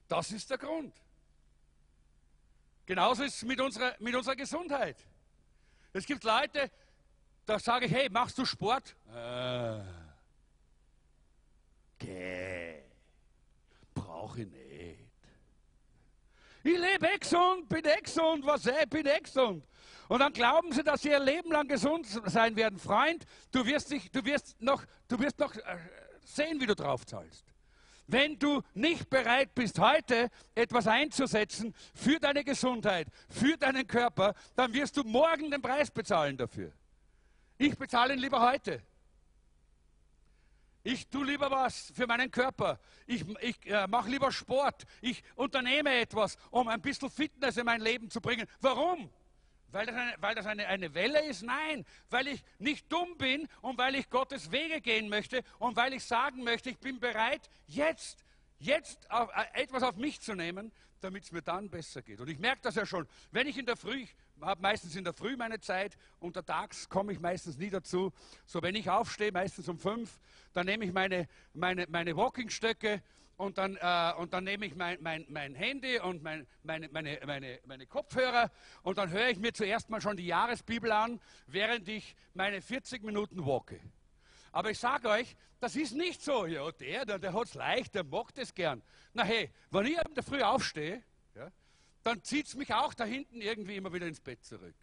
[0.10, 0.94] Das ist der Grund.
[2.86, 4.98] Genauso ist es mit unserer, mit unserer Gesundheit.
[5.94, 6.72] Es gibt Leute,
[7.52, 8.96] da sage ich, hey, machst du Sport?
[9.14, 9.82] Äh,
[11.96, 12.84] okay.
[13.94, 15.00] Brauche ich nicht.
[16.64, 19.66] Ich lebe gesund, bin gesund, was eh, bin gesund.
[20.08, 22.80] Und dann glauben sie, dass sie ihr Leben lang gesund sein werden.
[22.80, 25.78] Freund, du wirst, dich, du wirst, noch, du wirst noch äh,
[26.24, 27.46] sehen, wie du drauf zahlst.
[28.08, 34.74] Wenn du nicht bereit bist, heute etwas einzusetzen für deine Gesundheit, für deinen Körper, dann
[34.74, 36.72] wirst du morgen den Preis bezahlen dafür.
[37.62, 38.82] Ich bezahle ihn lieber heute.
[40.82, 42.80] Ich tue lieber was für meinen Körper.
[43.06, 44.88] Ich, ich äh, mache lieber Sport.
[45.00, 48.48] Ich unternehme etwas, um ein bisschen Fitness in mein Leben zu bringen.
[48.62, 49.12] Warum?
[49.68, 51.44] Weil das, eine, weil das eine, eine Welle ist?
[51.44, 55.94] Nein, weil ich nicht dumm bin und weil ich Gottes Wege gehen möchte und weil
[55.94, 58.26] ich sagen möchte, ich bin bereit, jetzt,
[58.58, 62.20] jetzt auf, äh, etwas auf mich zu nehmen, damit es mir dann besser geht.
[62.22, 64.08] Und ich merke das ja schon, wenn ich in der Früh,
[64.42, 68.12] habe meistens in der Früh meine Zeit, untertags komme ich meistens nie dazu.
[68.46, 70.20] So, wenn ich aufstehe, meistens um fünf,
[70.54, 73.02] dann nehme ich meine, meine, meine Walkingstöcke
[73.38, 77.20] und dann, äh, und dann nehme ich mein, mein, mein Handy und mein, meine, meine,
[77.26, 78.52] meine, meine Kopfhörer
[78.84, 83.04] und dann höre ich mir zuerst mal schon die Jahresbibel an, während ich meine 40
[83.04, 83.80] Minuten walke.
[84.52, 86.46] Aber ich sage euch, das ist nicht so.
[86.46, 88.82] Ja, der, der, der hat es leicht, der mag das gern.
[89.14, 91.04] Na hey, wenn ich in der Früh aufstehe,
[91.36, 91.50] ja,
[92.04, 94.76] dann zieht es mich auch da hinten irgendwie immer wieder ins Bett zurück.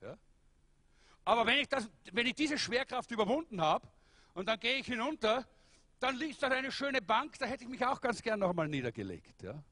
[0.00, 0.16] Ja?
[1.24, 3.88] Aber wenn ich, das, wenn ich diese Schwerkraft überwunden habe
[4.34, 5.46] und dann gehe ich hinunter
[6.02, 8.66] dann liegt da eine schöne Bank, da hätte ich mich auch ganz gern noch einmal
[8.66, 9.40] niedergelegt.
[9.42, 9.62] Ja?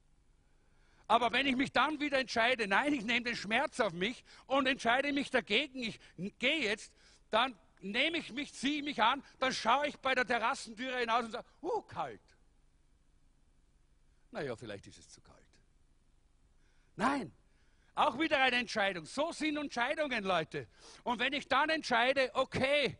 [1.08, 4.68] Aber wenn ich mich dann wieder entscheide, nein, ich nehme den Schmerz auf mich und
[4.68, 5.98] entscheide mich dagegen, ich
[6.38, 6.92] gehe jetzt,
[7.30, 11.32] dann nehme ich mich, ziehe mich an, dann schaue ich bei der Terrassentüre hinaus und
[11.32, 12.20] sage, uh, kalt.
[14.30, 15.39] Naja, vielleicht ist es zu kalt.
[17.00, 17.32] Nein,
[17.94, 19.06] auch wieder eine Entscheidung.
[19.06, 20.68] So sind Entscheidungen, Leute.
[21.02, 22.98] Und wenn ich dann entscheide, okay,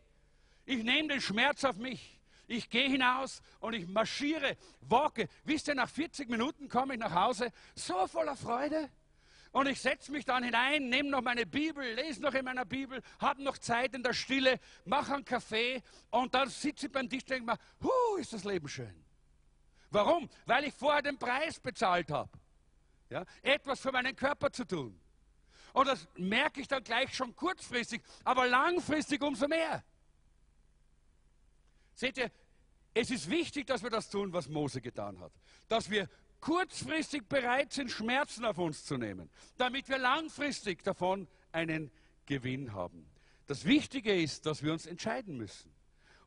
[0.65, 5.29] ich nehme den Schmerz auf mich, ich gehe hinaus und ich marschiere, walke.
[5.43, 8.89] Wisst ihr, nach 40 Minuten komme ich nach Hause, so voller Freude.
[9.51, 13.03] Und ich setze mich dann hinein, nehme noch meine Bibel, lese noch in meiner Bibel,
[13.19, 17.21] habe noch Zeit in der Stille, mache einen Kaffee und dann sitze ich beim Tisch
[17.21, 19.05] und denke mir, hu, ist das Leben schön.
[19.91, 20.27] Warum?
[20.47, 22.31] Weil ich vorher den Preis bezahlt habe.
[23.11, 23.25] Ja?
[23.41, 24.99] Etwas für meinen Körper zu tun.
[25.73, 29.83] Und das merke ich dann gleich schon kurzfristig, aber langfristig umso mehr.
[31.93, 32.31] Seht ihr,
[32.93, 35.31] es ist wichtig, dass wir das tun, was Mose getan hat.
[35.69, 36.09] Dass wir
[36.39, 41.91] kurzfristig bereit sind, Schmerzen auf uns zu nehmen, damit wir langfristig davon einen
[42.25, 43.05] Gewinn haben.
[43.47, 45.71] Das Wichtige ist, dass wir uns entscheiden müssen.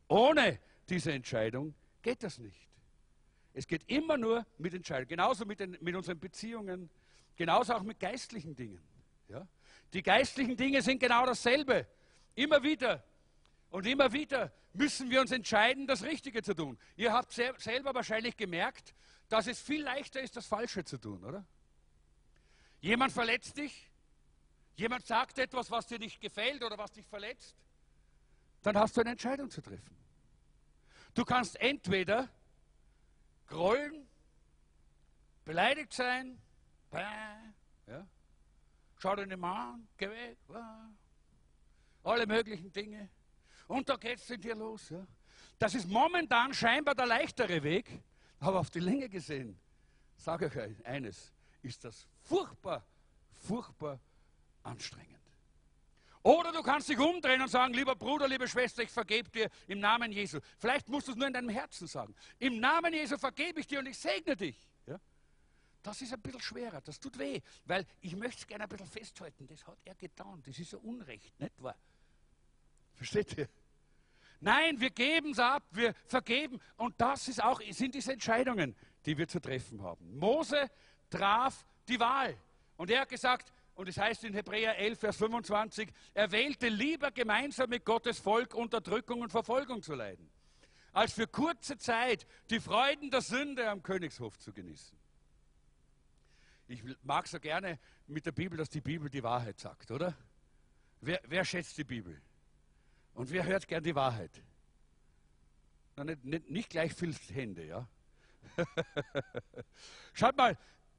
[0.09, 0.59] Ohne
[0.89, 2.69] diese Entscheidung geht das nicht.
[3.55, 5.09] Es geht immer nur mit Entscheidungen.
[5.09, 6.91] Genauso mit, den, mit unseren Beziehungen,
[7.37, 8.83] genauso auch mit geistlichen Dingen.
[9.29, 9.47] Ja?
[9.93, 11.87] Die geistlichen Dinge sind genau dasselbe.
[12.35, 13.05] Immer wieder
[13.71, 16.77] und immer wieder müssen wir uns entscheiden, das Richtige zu tun.
[16.97, 18.93] Ihr habt selber wahrscheinlich gemerkt,
[19.29, 21.47] dass es viel leichter ist, das Falsche zu tun, oder?
[22.81, 23.89] Jemand verletzt dich,
[24.75, 27.55] jemand sagt etwas, was dir nicht gefällt oder was dich verletzt,
[28.63, 29.97] dann hast du eine Entscheidung zu treffen.
[31.15, 32.29] Du kannst entweder
[33.47, 34.07] grollen,
[35.45, 36.39] beleidigt sein,
[37.87, 38.07] ja,
[38.99, 40.39] schau dir nicht mal an, geh weg,
[42.03, 43.09] alle möglichen Dinge.
[43.67, 44.91] Und da geht es in dir los.
[44.91, 45.07] Ja?
[45.59, 48.03] Das ist momentan scheinbar der leichtere Weg,
[48.41, 49.59] aber auf die Länge gesehen
[50.17, 51.33] sage euch eines,
[51.63, 52.85] ist das furchtbar,
[53.33, 54.01] furchtbar
[54.63, 55.21] anstrengend.
[56.25, 59.79] Oder du kannst dich umdrehen und sagen, lieber Bruder, liebe Schwester, ich vergebe dir im
[59.79, 60.41] Namen Jesu.
[60.59, 62.15] Vielleicht musst du es nur in deinem Herzen sagen.
[62.39, 64.57] Im Namen Jesu vergebe ich dir und ich segne dich.
[64.87, 64.99] Ja?
[65.83, 68.87] Das ist ein bisschen schwerer, das tut weh, weil ich möchte es gerne ein bisschen
[68.87, 69.47] festhalten.
[69.47, 71.77] Das hat er getan, das ist so Unrecht, nicht wahr?
[72.95, 73.49] Versteht ihr?
[74.41, 76.59] Nein, wir geben es ab, wir vergeben.
[76.77, 80.19] Und das ist auch, sind diese Entscheidungen, die wir zu treffen haben.
[80.19, 80.71] Mose
[81.11, 82.35] traf die Wahl.
[82.79, 87.11] Und er hat gesagt, und es heißt in Hebräer 11, Vers 25, er wählte lieber
[87.11, 90.31] gemeinsam mit Gottes Volk Unterdrückung und Verfolgung zu leiden,
[90.93, 94.97] als für kurze Zeit die Freuden der Sünde am Königshof zu genießen.
[96.67, 100.17] Ich mag so gerne mit der Bibel, dass die Bibel die Wahrheit sagt, oder?
[101.01, 102.21] Wer, wer schätzt die Bibel?
[103.13, 104.43] Und wer hört gern die Wahrheit?
[105.97, 107.89] Nicht, nicht, nicht gleich viel Hände, ja?
[110.13, 110.57] Schaut mal,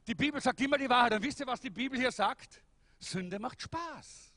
[0.07, 1.13] die Bibel sagt immer die Wahrheit.
[1.13, 2.61] Und wisst ihr, was die Bibel hier sagt?
[2.99, 4.33] Sünde macht Spaß.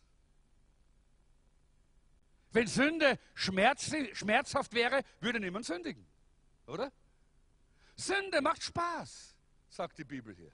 [2.52, 6.06] Wenn Sünde schmerz, schmerzhaft wäre, würde niemand sündigen.
[6.66, 6.90] Oder?
[7.96, 9.34] Sünde macht Spaß,
[9.68, 10.52] sagt die Bibel hier.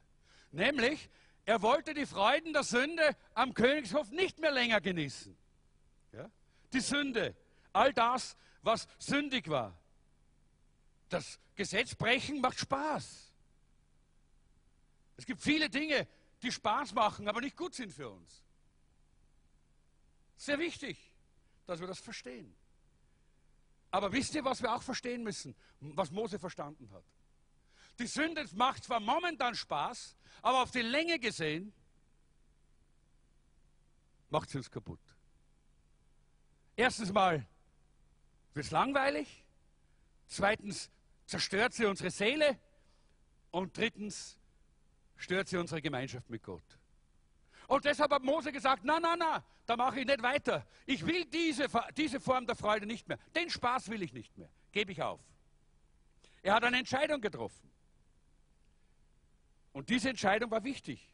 [0.51, 1.09] Nämlich,
[1.45, 5.37] er wollte die Freuden der Sünde am Königshof nicht mehr länger genießen.
[6.13, 6.31] Ja?
[6.73, 7.37] Die Sünde,
[7.73, 9.79] all das, was sündig war.
[11.09, 13.34] Das Gesetzbrechen macht Spaß.
[15.17, 16.07] Es gibt viele Dinge,
[16.43, 18.43] die Spaß machen, aber nicht gut sind für uns.
[20.37, 20.99] Sehr wichtig,
[21.67, 22.55] dass wir das verstehen.
[23.91, 27.05] Aber wisst ihr, was wir auch verstehen müssen, was Mose verstanden hat?
[27.99, 31.73] Die Sünde macht zwar momentan Spaß, aber auf die Länge gesehen
[34.31, 35.01] macht sie uns kaputt.
[36.75, 37.47] Erstens mal
[38.53, 39.45] wird es langweilig,
[40.27, 40.91] zweitens
[41.27, 42.59] zerstört sie unsere Seele
[43.53, 44.41] und drittens
[45.17, 46.79] stört sie unsere Gemeinschaft mit Gott.
[47.67, 50.67] Und deshalb hat Mose gesagt, na, na, na, da mache ich nicht weiter.
[50.87, 53.19] Ich will diese, diese Form der Freude nicht mehr.
[53.35, 54.51] Den Spaß will ich nicht mehr.
[54.73, 55.21] Gebe ich auf.
[56.43, 57.71] Er hat eine Entscheidung getroffen.
[59.73, 61.11] Und diese Entscheidung war wichtig.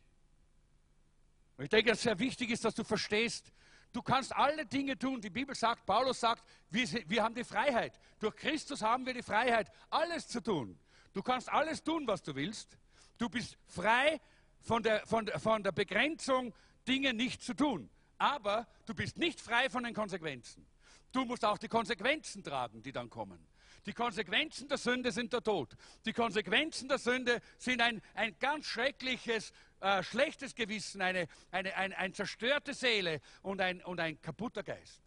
[1.57, 3.53] Und ich denke, dass es sehr wichtig ist, dass du verstehst,
[3.93, 5.21] du kannst alle Dinge tun.
[5.21, 7.99] Die Bibel sagt, Paulus sagt, wir, wir haben die Freiheit.
[8.19, 10.79] Durch Christus haben wir die Freiheit, alles zu tun.
[11.13, 12.77] Du kannst alles tun, was du willst.
[13.21, 14.19] Du bist frei
[14.63, 16.55] von der, von, von der Begrenzung,
[16.89, 17.91] Dinge nicht zu tun.
[18.17, 20.67] Aber du bist nicht frei von den Konsequenzen.
[21.13, 23.47] Du musst auch die Konsequenzen tragen, die dann kommen.
[23.85, 25.77] Die Konsequenzen der Sünde sind der Tod.
[26.07, 31.93] Die Konsequenzen der Sünde sind ein, ein ganz schreckliches, äh, schlechtes Gewissen, eine, eine, ein,
[31.93, 35.03] ein zerstörte Seele und ein, und ein kaputter Geist.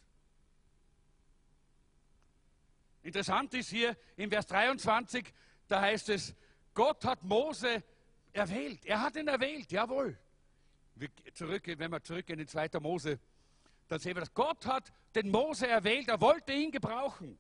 [3.02, 5.34] Interessant ist hier im Vers 23,
[5.68, 6.36] da heißt es,
[6.76, 7.84] Gott hat Mose
[8.34, 8.86] Erwählt.
[8.86, 10.18] Er hat ihn erwählt, jawohl.
[10.96, 12.70] Wir zurück, wenn wir zurückgehen in 2.
[12.80, 13.20] Mose,
[13.88, 14.34] dann sehen wir das.
[14.34, 17.38] Gott hat den Mose erwählt, er wollte ihn gebrauchen.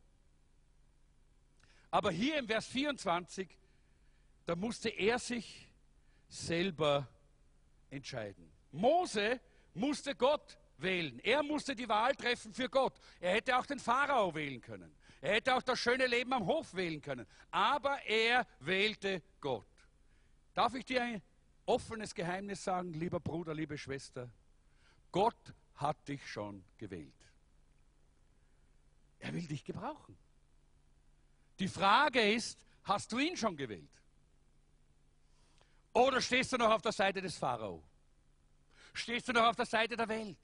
[1.89, 3.48] Aber hier im Vers 24,
[4.46, 5.68] da musste er sich
[6.28, 7.08] selber
[7.89, 8.52] entscheiden.
[8.72, 9.39] Mose
[9.74, 11.20] musste Gott wählen.
[11.20, 13.00] Er musste die Wahl treffen für Gott.
[13.20, 14.96] Er hätte auch den Pharao wählen können.
[15.22, 17.26] Er hätte auch das schöne Leben am Hof wählen können.
[17.52, 19.66] Aber er wählte Gott.
[20.54, 21.22] Darf ich dir ein
[21.66, 24.30] offenes Geheimnis sagen, lieber Bruder, liebe Schwester?
[25.12, 27.14] Gott hat dich schon gewählt.
[29.20, 30.18] Er will dich gebrauchen.
[31.60, 33.89] Die Frage ist, hast du ihn schon gewählt?
[35.93, 37.84] Oder stehst du noch auf der Seite des Pharao?
[38.93, 40.38] Stehst du noch auf der Seite der Welt?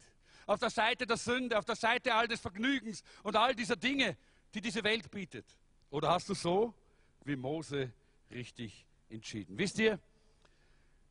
[0.45, 4.17] Auf der Seite der Sünde, auf der Seite all des Vergnügens und all dieser Dinge,
[4.53, 5.45] die diese Welt bietet?
[5.91, 6.73] Oder hast du so
[7.25, 7.91] wie Mose
[8.31, 9.57] richtig entschieden.
[9.57, 9.99] Wisst ihr,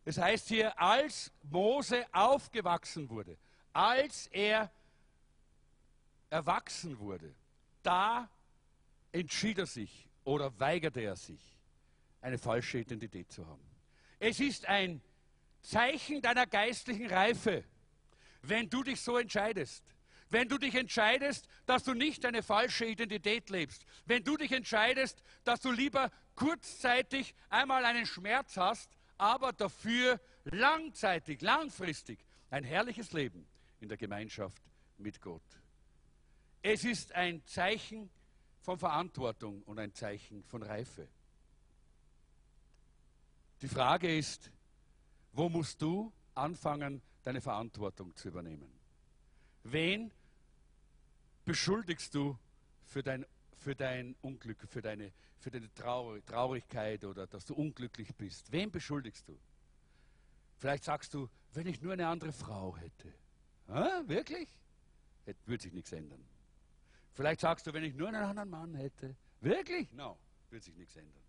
[0.05, 3.36] es heißt hier, als Mose aufgewachsen wurde,
[3.72, 4.70] als er
[6.30, 7.34] erwachsen wurde,
[7.82, 8.28] da
[9.12, 11.55] entschied er sich oder weigerte er sich,
[12.20, 13.64] eine falsche Identität zu haben.
[14.18, 15.01] Es ist ein
[15.62, 17.64] Zeichen deiner geistlichen Reife,
[18.42, 19.84] wenn du dich so entscheidest.
[20.31, 23.85] Wenn du dich entscheidest, dass du nicht eine falsche Identität lebst.
[24.05, 31.41] Wenn du dich entscheidest, dass du lieber kurzzeitig einmal einen Schmerz hast, aber dafür langzeitig,
[31.41, 32.18] langfristig
[32.51, 33.47] ein herrliches Leben
[33.81, 34.62] in der Gemeinschaft
[34.99, 35.43] mit Gott.
[36.62, 38.11] Es ist ein Zeichen
[38.61, 41.09] von Verantwortung und ein Zeichen von Reife.
[43.62, 44.51] Die Frage ist,
[45.33, 48.70] wo musst du anfangen, deine Verantwortung zu übernehmen?
[49.64, 50.12] Wen
[51.49, 52.38] beschuldigst du
[52.84, 53.26] für dein
[53.59, 58.51] für dein Unglück, für deine, für deine Traurigkeit oder dass du unglücklich bist?
[58.53, 59.36] Wem beschuldigst du?
[60.59, 63.12] Vielleicht sagst du, wenn ich nur eine andere Frau hätte.
[63.66, 64.49] Ah, wirklich?
[65.44, 66.24] Würde sich nichts ändern.
[67.14, 69.14] Vielleicht sagst du, wenn ich nur einen anderen Mann hätte.
[69.40, 69.92] Wirklich?
[69.92, 70.16] No,
[70.51, 71.22] würde sich nichts ändern.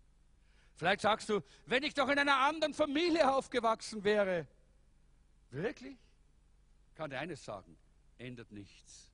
[0.76, 4.46] Vielleicht sagst du, wenn ich doch in einer anderen Familie aufgewachsen wäre.
[5.50, 5.98] Wirklich?
[6.94, 7.76] Kann dir eines sagen,
[8.18, 9.09] ändert nichts.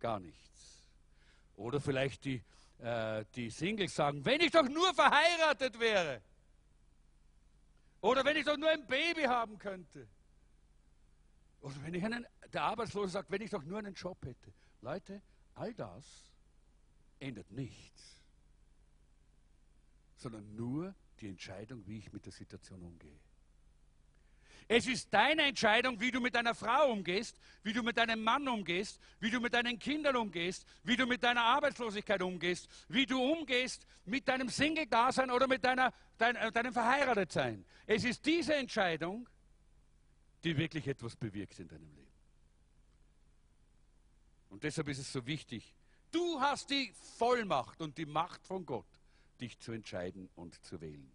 [0.00, 0.82] Gar nichts.
[1.56, 2.42] Oder vielleicht die,
[2.78, 6.22] äh, die Singles sagen, wenn ich doch nur verheiratet wäre.
[8.00, 10.06] Oder wenn ich doch nur ein Baby haben könnte.
[11.60, 14.52] Oder wenn ich einen, der Arbeitslose sagt, wenn ich doch nur einen Job hätte.
[14.82, 15.22] Leute,
[15.54, 16.04] all das
[17.18, 18.14] ändert nichts
[20.24, 23.20] sondern nur die Entscheidung, wie ich mit der Situation umgehe.
[24.66, 28.48] Es ist deine Entscheidung, wie du mit deiner Frau umgehst, wie du mit deinem Mann
[28.48, 33.20] umgehst, wie du mit deinen Kindern umgehst, wie du mit deiner Arbeitslosigkeit umgehst, wie du
[33.20, 37.64] umgehst mit deinem Single-Dasein oder mit deiner, dein, äh, deinem Verheiratetsein.
[37.86, 39.28] Es ist diese Entscheidung,
[40.44, 42.12] die wirklich etwas bewirkt in deinem Leben.
[44.48, 45.74] Und deshalb ist es so wichtig,
[46.10, 48.86] du hast die Vollmacht und die Macht von Gott
[49.40, 51.10] dich zu entscheiden und zu wählen.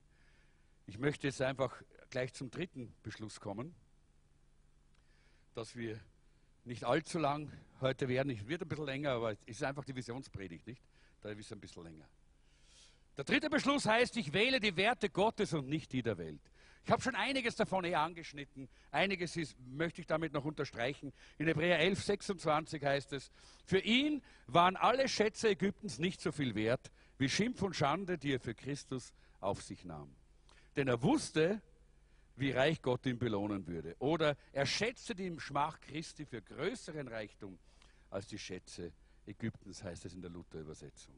[0.86, 3.76] Ich möchte jetzt einfach gleich zum dritten Beschluss kommen,
[5.56, 6.00] dass wir
[6.66, 7.52] nicht allzu lang
[7.82, 8.32] heute werden.
[8.32, 10.84] Es wird ein bisschen länger, aber es ist einfach die Visionspredigt, nicht?
[11.22, 12.08] Da ist es ein bisschen länger.
[13.18, 16.42] Der dritte Beschluss heißt, ich wähle die Werte Gottes und nicht die der Welt.
[16.86, 18.70] Ich habe schon einiges davon eher angeschnitten.
[18.92, 21.12] Einiges ist, möchte ich damit noch unterstreichen.
[21.38, 23.32] In Hebräer 11, 26 heißt es,
[23.66, 28.34] für ihn waren alle Schätze Ägyptens nicht so viel wert, wie Schimpf und Schande, die
[28.34, 30.16] er für Christus auf sich nahm.
[30.78, 31.62] Denn er wusste,
[32.40, 33.96] wie reich Gott ihn belohnen würde.
[34.00, 37.58] Oder er schätzte die Schmach Christi für größeren Reichtum
[38.10, 38.92] als die Schätze
[39.26, 41.14] Ägyptens, heißt es in der Luther-Übersetzung.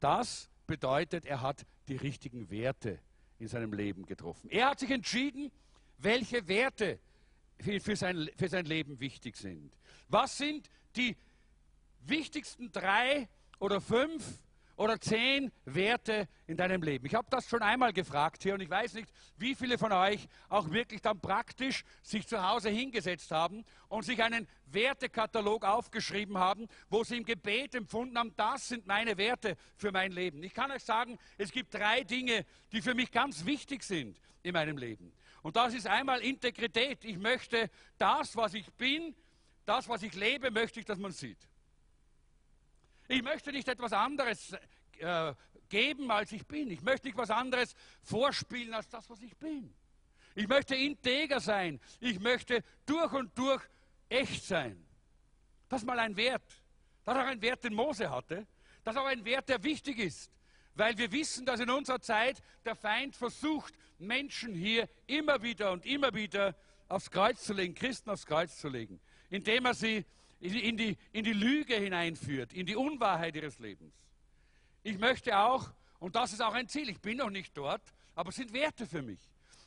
[0.00, 2.98] Das bedeutet, er hat die richtigen Werte
[3.38, 4.50] in seinem Leben getroffen.
[4.50, 5.50] Er hat sich entschieden,
[5.98, 6.98] welche Werte
[7.58, 9.72] für sein, für sein Leben wichtig sind.
[10.08, 11.16] Was sind die
[12.00, 13.28] wichtigsten drei
[13.58, 14.40] oder fünf
[14.76, 17.06] oder zehn Werte in deinem Leben?
[17.06, 20.28] Ich habe das schon einmal gefragt hier und ich weiß nicht, wie viele von euch
[20.48, 26.68] auch wirklich dann praktisch sich zu Hause hingesetzt haben und sich einen Wertekatalog aufgeschrieben haben,
[26.88, 30.42] wo sie im Gebet empfunden haben, das sind meine Werte für mein Leben.
[30.42, 34.52] Ich kann euch sagen, es gibt drei Dinge, die für mich ganz wichtig sind in
[34.52, 35.12] meinem Leben.
[35.42, 37.04] Und das ist einmal Integrität.
[37.04, 39.14] Ich möchte das, was ich bin,
[39.64, 41.38] das, was ich lebe, möchte ich, dass man sieht.
[43.12, 44.56] Ich möchte nicht etwas anderes
[44.98, 45.34] äh,
[45.68, 46.70] geben, als ich bin.
[46.70, 49.74] Ich möchte nicht etwas anderes vorspielen, als das, was ich bin.
[50.34, 51.78] Ich möchte integer sein.
[52.00, 53.62] Ich möchte durch und durch
[54.08, 54.82] echt sein.
[55.68, 56.42] Das ist mal ein Wert.
[57.04, 58.46] Das ist auch ein Wert, den Mose hatte.
[58.82, 60.32] Das ist auch ein Wert, der wichtig ist.
[60.74, 65.84] Weil wir wissen, dass in unserer Zeit der Feind versucht, Menschen hier immer wieder und
[65.84, 66.56] immer wieder
[66.88, 70.06] aufs Kreuz zu legen, Christen aufs Kreuz zu legen, indem er sie
[70.42, 73.94] in die, in die Lüge hineinführt, in die Unwahrheit ihres Lebens.
[74.82, 77.82] Ich möchte auch, und das ist auch ein Ziel, ich bin noch nicht dort,
[78.14, 79.20] aber es sind Werte für mich.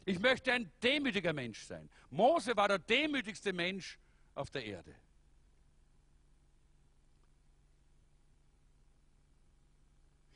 [0.03, 1.89] Ich möchte ein demütiger Mensch sein.
[2.09, 3.97] Mose war der demütigste Mensch
[4.35, 4.93] auf der Erde.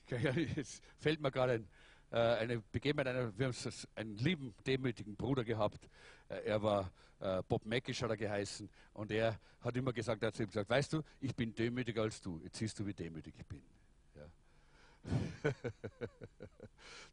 [0.55, 1.67] Jetzt fällt mir gerade ein,
[2.11, 3.55] äh, eine Begebenheit einer, wir haben
[3.95, 5.87] einen lieben, demütigen Bruder gehabt.
[6.29, 8.70] Äh, er war äh, Bob Mackisch, hat er geheißen.
[8.93, 12.03] Und er hat immer gesagt, er hat zu ihm gesagt, weißt du, ich bin demütiger
[12.03, 12.39] als du.
[12.43, 13.61] Jetzt siehst du, wie demütig ich bin.
[14.15, 15.51] Ja.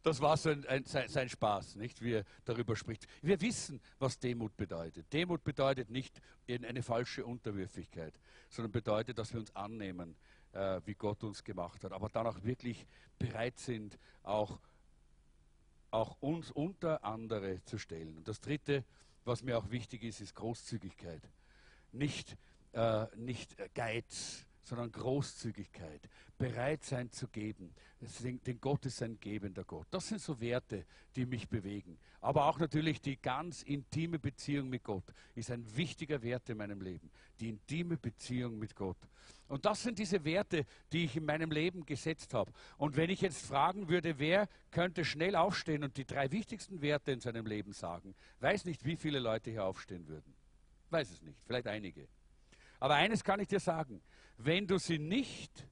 [0.03, 3.07] das war so ein, ein, sein, sein, Spaß, nicht, wie er darüber spricht.
[3.21, 5.11] Wir wissen, was Demut bedeutet.
[5.11, 8.13] Demut bedeutet nicht eine falsche Unterwürfigkeit,
[8.49, 10.15] sondern bedeutet, dass wir uns annehmen,
[10.53, 12.85] äh, wie Gott uns gemacht hat, aber dann auch wirklich
[13.19, 14.59] bereit sind, auch
[15.91, 18.17] auch uns unter andere zu stellen.
[18.17, 18.83] Und das Dritte,
[19.27, 21.21] was mir auch wichtig ist, ist Großzügigkeit.
[21.91, 22.37] Nicht,
[22.73, 27.73] äh, nicht Geiz, sondern Großzügigkeit, bereit sein zu geben.
[28.01, 29.87] Denn Gott ist ein gebender Gott.
[29.91, 31.97] Das sind so Werte, die mich bewegen.
[32.19, 35.05] Aber auch natürlich die ganz intime Beziehung mit Gott
[35.35, 37.09] ist ein wichtiger Wert in meinem Leben.
[37.39, 38.97] Die intime Beziehung mit Gott.
[39.47, 42.51] Und das sind diese Werte, die ich in meinem Leben gesetzt habe.
[42.77, 47.13] Und wenn ich jetzt fragen würde, wer könnte schnell aufstehen und die drei wichtigsten Werte
[47.13, 50.35] in seinem Leben sagen, weiß nicht, wie viele Leute hier aufstehen würden.
[50.89, 52.09] Weiß es nicht, vielleicht einige.
[52.79, 54.01] Aber eines kann ich dir sagen,
[54.37, 55.67] wenn du sie nicht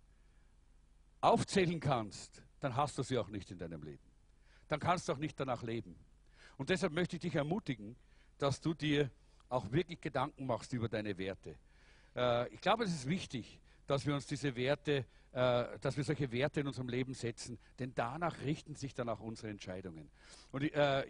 [1.21, 4.03] aufzählen kannst, dann hast du sie auch nicht in deinem Leben.
[4.67, 5.95] Dann kannst du auch nicht danach leben.
[6.57, 7.95] Und deshalb möchte ich dich ermutigen,
[8.37, 9.11] dass du dir
[9.49, 11.55] auch wirklich Gedanken machst über deine Werte.
[12.15, 16.31] Äh, ich glaube, es ist wichtig, dass wir uns diese Werte, äh, dass wir solche
[16.31, 20.09] Werte in unserem Leben setzen, denn danach richten sich dann auch unsere Entscheidungen.
[20.51, 21.05] Und, äh,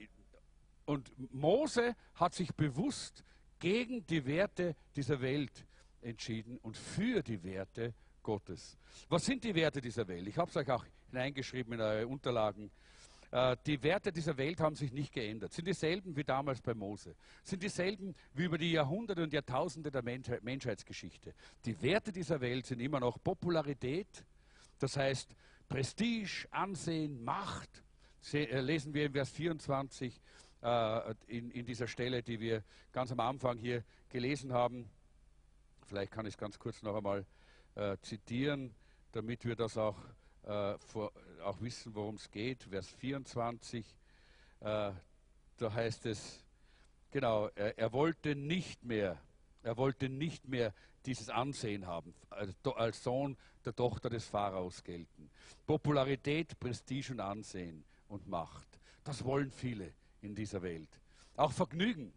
[0.86, 3.24] und Mose hat sich bewusst
[3.60, 5.66] gegen die Werte dieser Welt
[6.06, 7.94] entschieden und für die Werte
[8.24, 8.78] Gottes.
[9.10, 10.28] Was sind die Werte dieser Welt?
[10.28, 12.72] Ich habe es euch auch hineingeschrieben in eure Unterlagen.
[13.32, 17.16] Äh, die Werte dieser Welt haben sich nicht geändert, sind dieselben wie damals bei Mose,
[17.44, 21.34] sind dieselben wie über die Jahrhunderte und Jahrtausende der Menschheitsgeschichte.
[21.66, 24.26] Die Werte dieser Welt sind immer noch Popularität,
[24.80, 25.36] das heißt
[25.68, 27.84] Prestige, Ansehen, Macht.
[28.34, 30.22] Äh, lesen wir im Vers 24
[30.62, 34.90] äh, in, in dieser Stelle, die wir ganz am Anfang hier gelesen haben.
[35.86, 37.26] Vielleicht kann ich es ganz kurz noch einmal
[37.76, 38.74] äh, zitieren,
[39.12, 39.98] damit wir das auch
[40.44, 41.12] äh, vor,
[41.44, 42.64] auch wissen, worum es geht.
[42.64, 43.86] Vers 24,
[44.62, 44.92] äh,
[45.58, 46.44] da heißt es,
[47.12, 49.20] genau, er, er, wollte nicht mehr,
[49.62, 50.74] er wollte nicht mehr
[51.06, 55.30] dieses Ansehen haben, als Sohn der Tochter des Pharaos gelten.
[55.68, 58.68] Popularität, Prestige und Ansehen und Macht.
[59.04, 60.90] Das wollen viele in dieser Welt.
[61.36, 62.12] Auch Vergnügen,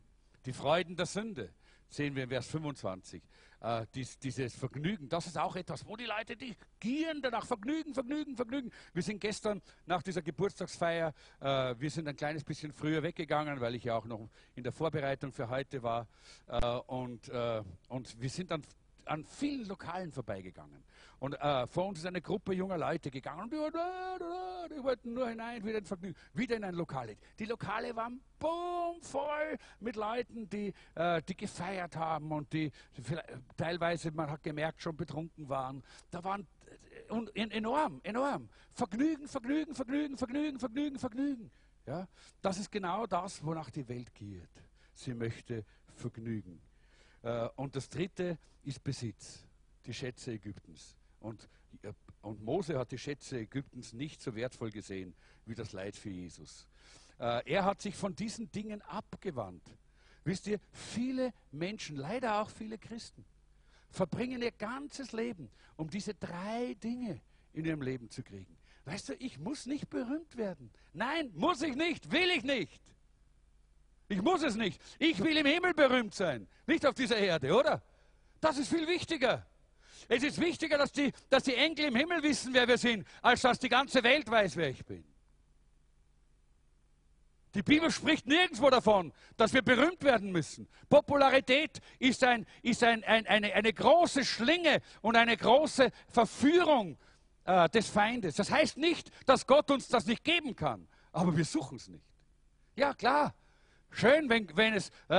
[0.46, 1.52] die Freuden der Sünde,
[1.90, 3.22] sehen wir in Vers 25
[3.60, 7.94] äh, dies, dieses Vergnügen, das ist auch etwas, wo die Leute, die gieren danach, Vergnügen,
[7.94, 8.70] Vergnügen, Vergnügen.
[8.92, 13.74] Wir sind gestern nach dieser Geburtstagsfeier, äh, wir sind ein kleines bisschen früher weggegangen, weil
[13.74, 16.06] ich ja auch noch in der Vorbereitung für heute war.
[16.46, 18.62] Äh, und, äh, und wir sind dann
[19.08, 20.84] an vielen Lokalen vorbeigegangen.
[21.18, 25.28] Und äh, vor uns ist eine Gruppe junger Leute gegangen und die, die wollten nur
[25.28, 27.16] hinein, wieder Vergnügen, wieder in ein Lokal.
[27.38, 33.02] Die Lokale waren boom, voll mit Leuten, die, äh, die gefeiert haben und die, die
[33.56, 35.82] teilweise, man hat gemerkt, schon betrunken waren.
[36.10, 36.46] Da waren
[37.08, 38.48] äh, und enorm, enorm.
[38.72, 41.50] Vergnügen, Vergnügen, Vergnügen, Vergnügen, Vergnügen, Vergnügen.
[41.86, 42.06] Ja?
[42.42, 44.50] Das ist genau das, wonach die Welt giert.
[44.94, 46.60] Sie möchte Vergnügen.
[47.22, 49.44] Äh, und das dritte ist Besitz,
[49.86, 50.96] die Schätze Ägyptens.
[51.20, 51.48] Und,
[51.82, 51.92] äh,
[52.22, 55.14] und Mose hat die Schätze Ägyptens nicht so wertvoll gesehen
[55.46, 56.66] wie das Leid für Jesus.
[57.18, 59.62] Äh, er hat sich von diesen Dingen abgewandt.
[60.24, 63.24] Wisst ihr, viele Menschen, leider auch viele Christen,
[63.90, 67.20] verbringen ihr ganzes Leben, um diese drei Dinge
[67.54, 68.56] in ihrem Leben zu kriegen.
[68.84, 70.70] Weißt du, ich muss nicht berühmt werden.
[70.92, 72.80] Nein, muss ich nicht, will ich nicht.
[74.08, 74.80] Ich muss es nicht.
[74.98, 77.82] Ich will im Himmel berühmt sein, nicht auf dieser Erde, oder?
[78.40, 79.46] Das ist viel wichtiger.
[80.08, 83.42] Es ist wichtiger, dass die, dass die Engel im Himmel wissen, wer wir sind, als
[83.42, 85.04] dass die ganze Welt weiß, wer ich bin.
[87.54, 90.68] Die Bibel spricht nirgendwo davon, dass wir berühmt werden müssen.
[90.88, 96.96] Popularität ist, ein, ist ein, ein, eine, eine große Schlinge und eine große Verführung
[97.44, 98.36] äh, des Feindes.
[98.36, 102.04] Das heißt nicht, dass Gott uns das nicht geben kann, aber wir suchen es nicht.
[102.76, 103.34] Ja, klar,
[103.90, 105.14] Schön, wenn, wenn es äh,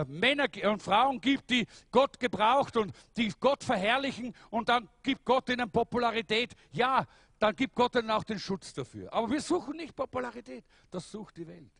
[0.00, 5.24] äh, Männer und Frauen gibt, die Gott gebraucht und die Gott verherrlichen und dann gibt
[5.24, 6.54] Gott ihnen Popularität.
[6.72, 7.06] Ja,
[7.38, 9.12] dann gibt Gott ihnen auch den Schutz dafür.
[9.12, 11.70] Aber wir suchen nicht Popularität, das sucht die Welt.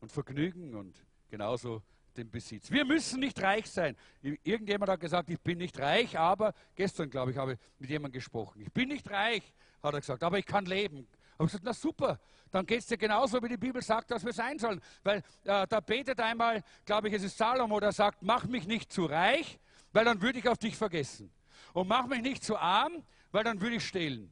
[0.00, 0.94] Und Vergnügen und
[1.28, 1.82] genauso
[2.16, 2.70] den Besitz.
[2.70, 3.96] Wir müssen nicht reich sein.
[4.22, 8.18] Irgendjemand hat gesagt, ich bin nicht reich, aber gestern, glaube ich, habe ich mit jemandem
[8.18, 8.60] gesprochen.
[8.60, 9.42] Ich bin nicht reich,
[9.82, 11.06] hat er gesagt, aber ich kann leben.
[11.40, 12.20] Aber ich gesagt, na super,
[12.50, 14.78] dann geht es dir genauso, wie die Bibel sagt, dass wir sein sollen.
[15.02, 18.92] Weil äh, da betet einmal, glaube ich, es ist Salomo, der sagt, mach mich nicht
[18.92, 19.58] zu reich,
[19.90, 21.32] weil dann würde ich auf dich vergessen.
[21.72, 24.30] Und mach mich nicht zu arm, weil dann würde ich stehlen.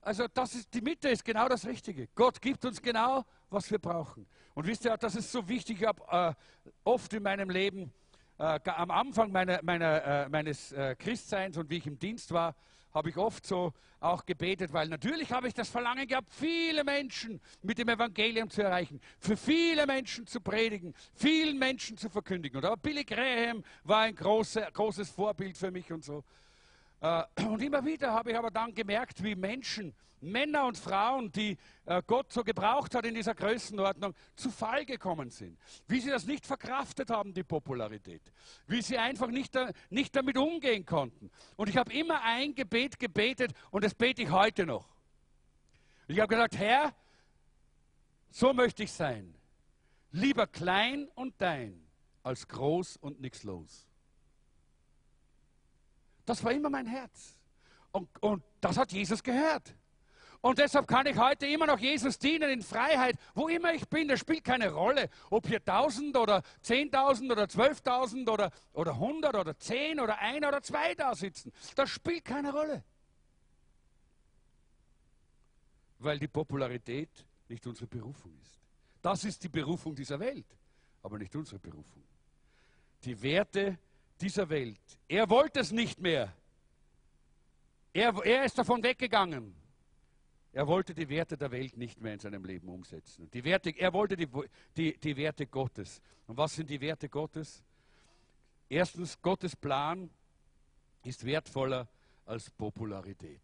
[0.00, 2.06] Also das ist, die Mitte ist genau das Richtige.
[2.14, 4.28] Gott gibt uns genau, was wir brauchen.
[4.54, 5.80] Und wisst ihr, das ist so wichtig.
[5.80, 7.92] Ich habe äh, oft in meinem Leben,
[8.38, 12.54] äh, am Anfang meiner, meiner, äh, meines äh, Christseins und wie ich im Dienst war,
[12.96, 17.42] habe ich oft so auch gebetet, weil natürlich habe ich das Verlangen gehabt, viele Menschen
[17.60, 22.56] mit dem Evangelium zu erreichen, für viele Menschen zu predigen, vielen Menschen zu verkündigen.
[22.56, 26.24] Und aber Billy Graham war ein große, großes Vorbild für mich und so.
[27.00, 31.56] Äh, und immer wieder habe ich aber dann gemerkt, wie Menschen, Männer und Frauen, die
[31.84, 35.58] äh, Gott so gebraucht hat in dieser Größenordnung, zu Fall gekommen sind.
[35.86, 38.22] Wie sie das nicht verkraftet haben, die Popularität.
[38.66, 39.56] Wie sie einfach nicht,
[39.90, 41.30] nicht damit umgehen konnten.
[41.56, 44.88] Und ich habe immer ein Gebet gebetet und das bete ich heute noch.
[46.08, 46.94] Ich habe gesagt, Herr,
[48.30, 49.34] so möchte ich sein.
[50.12, 51.86] Lieber klein und dein
[52.22, 53.85] als groß und nichts los.
[56.26, 57.38] Das war immer mein Herz.
[57.92, 59.74] Und, und das hat Jesus gehört.
[60.42, 64.06] Und deshalb kann ich heute immer noch Jesus dienen in Freiheit, wo immer ich bin.
[64.06, 69.58] Das spielt keine Rolle, ob hier 1000 oder 10.000 oder 12.000 oder, oder 100 oder
[69.58, 71.52] 10 oder 1 oder 2 da sitzen.
[71.74, 72.84] Das spielt keine Rolle.
[75.98, 78.60] Weil die Popularität nicht unsere Berufung ist.
[79.00, 80.46] Das ist die Berufung dieser Welt,
[81.02, 82.04] aber nicht unsere Berufung.
[83.04, 83.78] Die Werte
[84.20, 84.80] dieser Welt.
[85.08, 86.32] Er wollte es nicht mehr.
[87.92, 89.54] Er, er ist davon weggegangen.
[90.52, 93.30] Er wollte die Werte der Welt nicht mehr in seinem Leben umsetzen.
[93.30, 94.28] Die Werte, er wollte die,
[94.76, 96.00] die, die Werte Gottes.
[96.26, 97.62] Und was sind die Werte Gottes?
[98.68, 100.10] Erstens, Gottes Plan
[101.04, 101.86] ist wertvoller
[102.24, 103.42] als Popularität.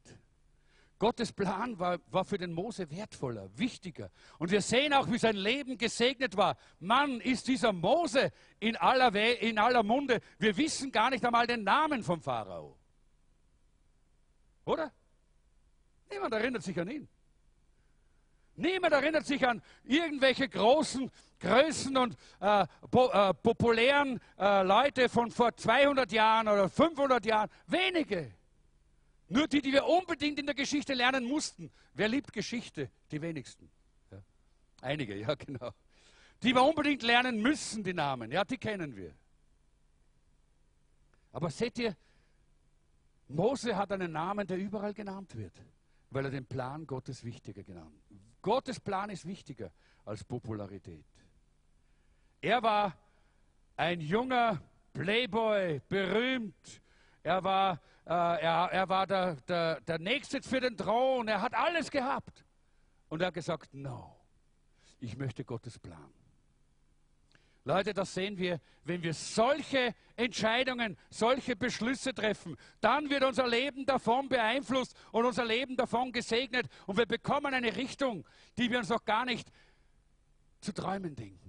[1.02, 4.08] Gottes Plan war, war für den Mose wertvoller, wichtiger.
[4.38, 6.56] Und wir sehen auch, wie sein Leben gesegnet war.
[6.78, 8.30] Mann, ist dieser Mose
[8.60, 10.20] in aller, We in aller Munde.
[10.38, 12.78] Wir wissen gar nicht einmal den Namen vom Pharao.
[14.64, 14.92] Oder?
[16.08, 17.08] Niemand erinnert sich an ihn.
[18.54, 25.32] Niemand erinnert sich an irgendwelche großen Größen und äh, po, äh, populären äh, Leute von
[25.32, 27.50] vor 200 Jahren oder 500 Jahren.
[27.66, 28.36] Wenige.
[29.32, 31.70] Nur die, die wir unbedingt in der Geschichte lernen mussten.
[31.94, 32.90] Wer liebt Geschichte?
[33.10, 33.70] Die wenigsten.
[34.10, 34.22] Ja.
[34.82, 35.72] Einige, ja genau.
[36.42, 38.30] Die wir unbedingt lernen müssen, die Namen.
[38.30, 39.14] Ja, die kennen wir.
[41.32, 41.96] Aber seht ihr,
[43.28, 45.54] Mose hat einen Namen, der überall genannt wird,
[46.10, 48.02] weil er den Plan Gottes wichtiger genannt.
[48.42, 49.72] Gottes Plan ist wichtiger
[50.04, 51.06] als Popularität.
[52.42, 52.94] Er war
[53.76, 54.60] ein junger
[54.92, 56.82] Playboy, berühmt.
[57.22, 61.28] Er war, er, er war der, der, der Nächste für den Thron.
[61.28, 62.44] Er hat alles gehabt.
[63.08, 64.16] Und er hat gesagt, no,
[64.98, 66.12] ich möchte Gottes Plan.
[67.64, 73.86] Leute, das sehen wir, wenn wir solche Entscheidungen, solche Beschlüsse treffen, dann wird unser Leben
[73.86, 78.26] davon beeinflusst und unser Leben davon gesegnet und wir bekommen eine Richtung,
[78.58, 79.48] die wir uns noch gar nicht
[80.60, 81.41] zu träumen denken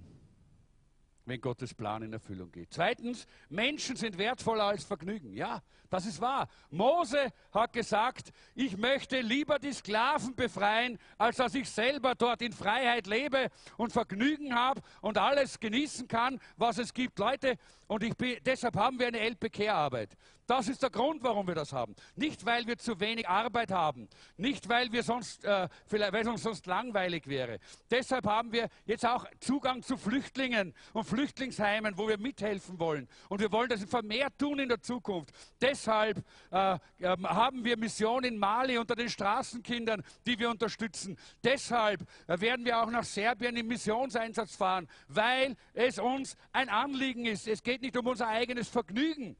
[1.26, 2.68] wenn Gottes Plan in Erfüllung geht.
[2.72, 5.32] Zweitens, Menschen sind wertvoller als Vergnügen.
[5.34, 6.48] Ja, das ist wahr.
[6.70, 12.52] Mose hat gesagt, ich möchte lieber die Sklaven befreien, als dass ich selber dort in
[12.52, 17.18] Freiheit lebe und Vergnügen habe und alles genießen kann, was es gibt.
[17.18, 17.56] Leute,
[17.86, 20.16] und bin, deshalb haben wir eine LPK-Arbeit.
[20.46, 21.94] Das ist der Grund, warum wir das haben.
[22.16, 26.28] Nicht, weil wir zu wenig Arbeit haben, nicht, weil, wir sonst, äh, vielleicht, weil es
[26.28, 27.58] uns sonst langweilig wäre.
[27.90, 33.08] Deshalb haben wir jetzt auch Zugang zu Flüchtlingen und Flüchtlingsheimen, wo wir mithelfen wollen.
[33.28, 35.34] Und wir wollen das vermehrt tun in der Zukunft.
[35.60, 36.78] Deshalb äh, äh,
[37.24, 41.16] haben wir Mission in Mali unter den Straßenkindern, die wir unterstützen.
[41.42, 47.24] Deshalb äh, werden wir auch nach Serbien im Missionseinsatz fahren, weil es uns ein Anliegen
[47.24, 47.48] ist.
[47.48, 49.36] Es geht nicht um unser eigenes Vergnügen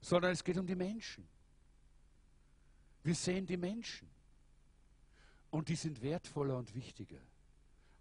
[0.00, 1.26] sondern es geht um die Menschen.
[3.02, 4.08] Wir sehen die Menschen.
[5.50, 7.20] Und die sind wertvoller und wichtiger.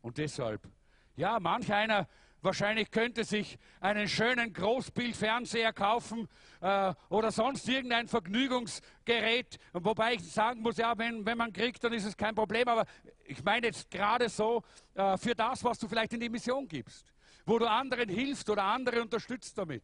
[0.01, 0.67] Und deshalb,
[1.15, 2.07] ja, manch einer
[2.41, 6.27] wahrscheinlich könnte sich einen schönen Großbildfernseher kaufen
[6.61, 9.57] äh, oder sonst irgendein Vergnügungsgerät.
[9.73, 12.67] Wobei ich sagen muss, ja, wenn, wenn man kriegt, dann ist es kein Problem.
[12.67, 12.85] Aber
[13.25, 17.13] ich meine jetzt gerade so äh, für das, was du vielleicht in die Mission gibst,
[17.45, 19.83] wo du anderen hilfst oder andere unterstützt damit.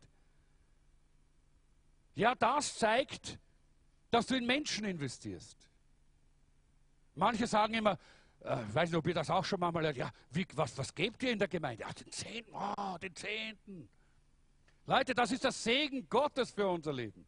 [2.15, 3.39] Ja, das zeigt,
[4.11, 5.57] dass du in Menschen investierst.
[7.15, 7.97] Manche sagen immer,
[8.41, 10.93] äh, ich weiß nicht, ob ihr das auch schon mal hört, ja, wie, was, was
[10.93, 11.83] gebt ihr in der Gemeinde?
[11.83, 13.89] Ja, den Zehnten, oh, den Zehnten.
[14.85, 17.25] Leute, das ist das Segen Gottes für unser Leben.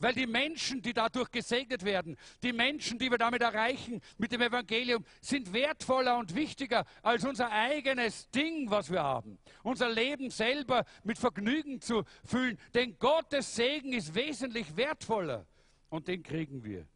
[0.00, 4.40] Weil die Menschen, die dadurch gesegnet werden, die Menschen, die wir damit erreichen mit dem
[4.40, 9.38] Evangelium, sind wertvoller und wichtiger als unser eigenes Ding, was wir haben.
[9.62, 12.58] Unser Leben selber mit Vergnügen zu füllen.
[12.72, 15.46] Denn Gottes Segen ist wesentlich wertvoller.
[15.90, 16.86] Und den kriegen wir,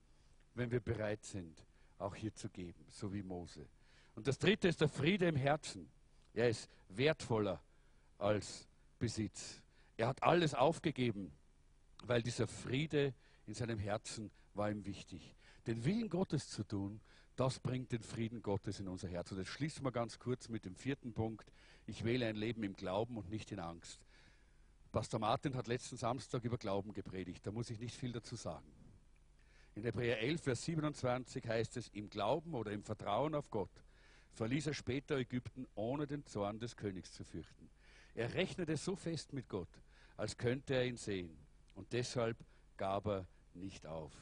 [0.55, 1.63] wenn wir bereit sind,
[1.99, 3.67] auch hier zu geben, so wie Mose.
[4.15, 5.91] Und das dritte ist der Friede im Herzen.
[6.33, 7.63] Er ist wertvoller
[8.17, 8.67] als
[8.99, 9.63] Besitz.
[9.99, 11.33] Er hat alles aufgegeben
[12.09, 13.15] weil dieser Friede
[13.47, 15.35] in seinem Herzen war ihm wichtig.
[15.67, 17.01] Den Willen Gottes zu tun,
[17.37, 19.33] das bringt den Frieden Gottes in unser Herz.
[19.33, 21.51] Und jetzt schließen wir ganz kurz mit dem vierten Punkt.
[21.87, 24.01] Ich wähle ein Leben im Glauben und nicht in Angst.
[24.93, 27.45] Pastor Martin hat letzten Samstag über Glauben gepredigt.
[27.47, 28.71] Da muss ich nicht viel dazu sagen.
[29.75, 33.85] In Hebräer 11, Vers 27 heißt es, im Glauben oder im Vertrauen auf Gott
[34.35, 37.71] verließ er später Ägypten, ohne den Zorn des Königs zu fürchten.
[38.15, 39.69] Er rechnete so fest mit Gott,
[40.17, 41.37] als könnte er ihn sehen.
[41.75, 42.37] Und deshalb
[42.77, 44.13] gab er nicht auf.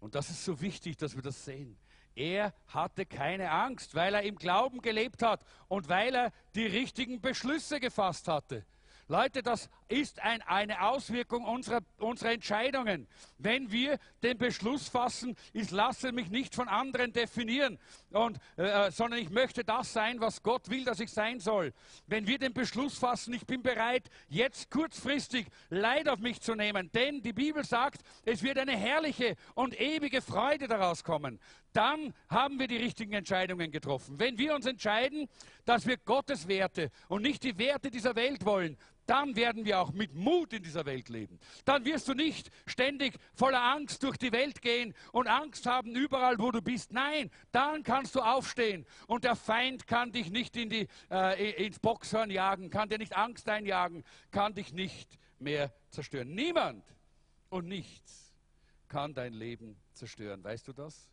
[0.00, 1.78] Und das ist so wichtig, dass wir das sehen.
[2.14, 7.20] Er hatte keine Angst, weil er im Glauben gelebt hat und weil er die richtigen
[7.20, 8.64] Beschlüsse gefasst hatte.
[9.08, 13.06] Leute, das ist ein, eine Auswirkung unserer, unserer Entscheidungen.
[13.38, 17.78] Wenn wir den Beschluss fassen, ich lasse mich nicht von anderen definieren,
[18.10, 21.72] und, äh, sondern ich möchte das sein, was Gott will, dass ich sein soll.
[22.06, 26.90] Wenn wir den Beschluss fassen, ich bin bereit, jetzt kurzfristig Leid auf mich zu nehmen,
[26.92, 31.38] denn die Bibel sagt, es wird eine herrliche und ewige Freude daraus kommen,
[31.72, 34.18] dann haben wir die richtigen Entscheidungen getroffen.
[34.18, 35.28] Wenn wir uns entscheiden,
[35.66, 39.92] dass wir Gottes Werte und nicht die Werte dieser Welt wollen, dann werden wir auch
[39.92, 41.38] mit Mut in dieser Welt leben.
[41.64, 46.38] Dann wirst du nicht ständig voller Angst durch die Welt gehen und Angst haben überall,
[46.38, 46.92] wo du bist.
[46.92, 51.78] Nein, dann kannst du aufstehen und der Feind kann dich nicht in die, äh, ins
[51.78, 56.34] Boxhorn jagen, kann dir nicht Angst einjagen, kann dich nicht mehr zerstören.
[56.34, 56.84] Niemand
[57.48, 58.34] und nichts
[58.88, 60.42] kann dein Leben zerstören.
[60.42, 61.10] Weißt du das?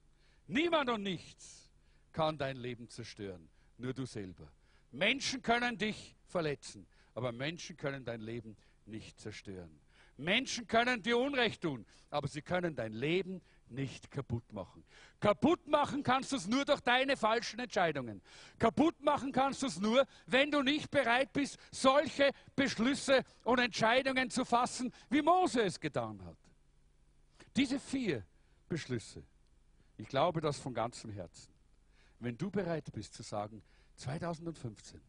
[0.48, 1.72] Niemand und nichts
[2.12, 3.50] kann dein Leben zerstören.
[3.78, 4.48] Nur du selber.
[4.92, 9.80] Menschen können dich verletzen, aber Menschen können dein Leben nicht zerstören.
[10.18, 14.84] Menschen können dir Unrecht tun, aber sie können dein Leben nicht kaputt machen.
[15.20, 18.22] Kaputt machen kannst du es nur durch deine falschen Entscheidungen.
[18.60, 24.30] Kaputt machen kannst du es nur, wenn du nicht bereit bist, solche Beschlüsse und Entscheidungen
[24.30, 26.38] zu fassen, wie Mose es getan hat.
[27.56, 28.24] Diese vier
[28.70, 29.24] Beschlüsse,
[29.98, 31.52] ich glaube das von ganzem Herzen.
[32.20, 33.64] Wenn du bereit bist zu sagen,
[33.96, 35.02] 2015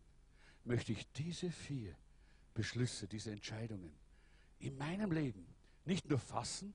[0.64, 1.94] möchte ich diese vier
[2.54, 3.92] Beschlüsse, diese Entscheidungen
[4.58, 5.46] in meinem Leben
[5.84, 6.74] nicht nur fassen,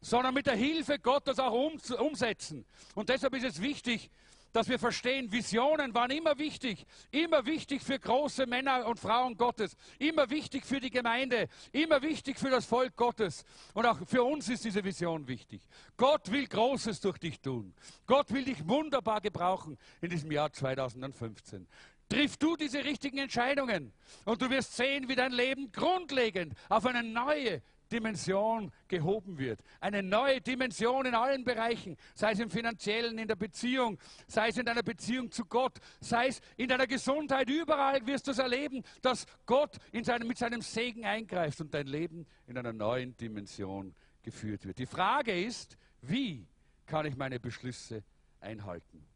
[0.00, 2.64] sondern mit der Hilfe Gottes auch um, umsetzen.
[2.94, 4.10] Und deshalb ist es wichtig,
[4.52, 9.76] dass wir verstehen, Visionen waren immer wichtig, immer wichtig für große Männer und Frauen Gottes,
[9.98, 13.44] immer wichtig für die Gemeinde, immer wichtig für das Volk Gottes.
[13.74, 15.62] Und auch für uns ist diese Vision wichtig.
[15.96, 17.74] Gott will Großes durch dich tun.
[18.06, 21.68] Gott will dich wunderbar gebrauchen in diesem Jahr 2015.
[22.10, 23.92] Triff du diese richtigen Entscheidungen
[24.24, 29.60] und du wirst sehen, wie dein Leben grundlegend auf eine neue Dimension gehoben wird.
[29.80, 33.96] Eine neue Dimension in allen Bereichen, sei es im finanziellen, in der Beziehung,
[34.26, 37.48] sei es in deiner Beziehung zu Gott, sei es in deiner Gesundheit.
[37.48, 42.26] Überall wirst du es erleben, dass Gott seinem, mit seinem Segen eingreift und dein Leben
[42.48, 44.78] in einer neuen Dimension geführt wird.
[44.78, 46.44] Die Frage ist, wie
[46.86, 48.02] kann ich meine Beschlüsse
[48.40, 49.06] einhalten?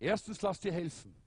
[0.00, 1.21] Erstens, lass dir helfen.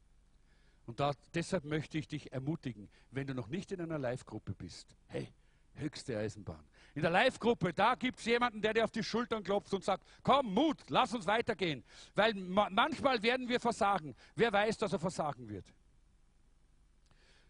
[0.85, 4.95] Und da, deshalb möchte ich dich ermutigen, wenn du noch nicht in einer Live-Gruppe bist,
[5.07, 5.27] hey,
[5.75, 6.63] höchste Eisenbahn.
[6.93, 10.05] In der Live-Gruppe, da gibt es jemanden, der dir auf die Schultern klopft und sagt,
[10.23, 11.83] komm, Mut, lass uns weitergehen.
[12.13, 14.15] Weil ma manchmal werden wir versagen.
[14.35, 15.65] Wer weiß, dass er versagen wird?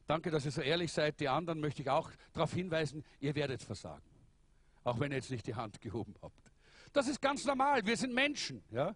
[0.07, 1.19] Danke, dass ihr so ehrlich seid.
[1.19, 4.03] Die anderen möchte ich auch darauf hinweisen, ihr werdet versagen.
[4.83, 6.39] Auch wenn ihr jetzt nicht die Hand gehoben habt.
[6.93, 7.85] Das ist ganz normal.
[7.85, 8.63] Wir sind Menschen.
[8.71, 8.95] Ja?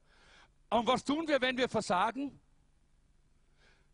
[0.69, 2.39] Und was tun wir, wenn wir versagen?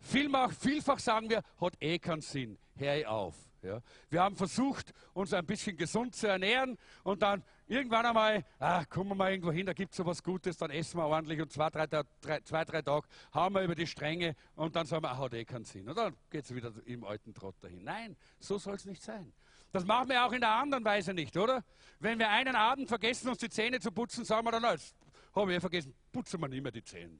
[0.06, 3.36] Vielfach, vielfach sagen wir, hat eh keinen Sinn, hör auf.
[3.64, 3.82] Ja.
[4.12, 9.10] Wir haben versucht, uns ein bisschen gesund zu ernähren und dann irgendwann einmal, ah, kommen
[9.10, 11.52] wir mal irgendwo hin, da gibt es so was Gutes, dann essen wir ordentlich und
[11.52, 12.04] zwei, drei, drei,
[12.42, 15.44] zwei, drei Tage haben wir über die Stränge und dann sagen wir, ah, hat eh
[15.44, 15.90] keinen Sinn.
[15.90, 17.84] Und dann geht es wieder im alten Trott dahin.
[17.84, 19.34] Nein, so soll es nicht sein.
[19.72, 21.64] Das machen wir auch in der anderen Weise nicht, oder?
[22.00, 24.96] Wenn wir einen Abend vergessen, uns die Zähne zu putzen, sagen wir dann, jetzt
[25.34, 27.18] habe ich vergessen, putzen wir nicht mehr die Zähne.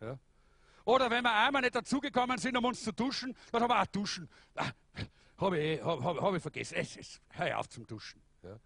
[0.00, 0.18] Ja?
[0.84, 3.86] Oder wenn wir einmal nicht dazugekommen sind, um uns zu duschen, dann haben wir auch
[3.86, 4.28] duschen.
[4.54, 4.70] Ah,
[5.38, 6.74] habe ich, hab, hab, hab ich vergessen.
[6.76, 8.20] Es, es, hör auf zum Duschen.
[8.42, 8.56] Ja.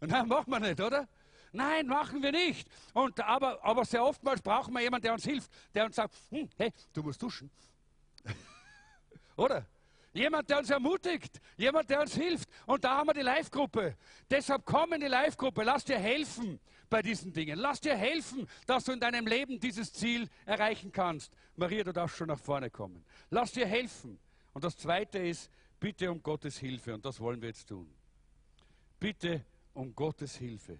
[0.00, 1.08] Nein, machen wir nicht, oder?
[1.52, 2.68] Nein, machen wir nicht.
[2.92, 6.48] Und, aber, aber sehr oftmals brauchen wir jemanden, der uns hilft, der uns sagt, hm,
[6.56, 7.50] hey, du musst duschen.
[9.36, 9.66] oder?
[10.12, 12.48] Jemand, der uns ermutigt, jemand, der uns hilft.
[12.66, 13.96] Und da haben wir die Live-Gruppe.
[14.28, 16.60] Deshalb komm in die Live-Gruppe, lass dir helfen
[16.90, 17.58] bei diesen Dingen.
[17.58, 21.32] Lass dir helfen, dass du in deinem Leben dieses Ziel erreichen kannst.
[21.56, 23.04] Maria, du darfst schon nach vorne kommen.
[23.30, 24.18] Lass dir helfen.
[24.52, 26.92] Und das Zweite ist, bitte um Gottes Hilfe.
[26.92, 27.90] Und das wollen wir jetzt tun.
[28.98, 30.78] Bitte um Gottes Hilfe.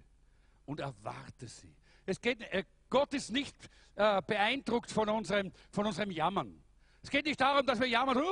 [0.66, 1.74] Und erwarte sie.
[2.04, 3.56] Es geht, äh, Gott ist nicht
[3.94, 6.62] äh, beeindruckt von unserem, von unserem Jammern.
[7.02, 8.22] Es geht nicht darum, dass wir jammern.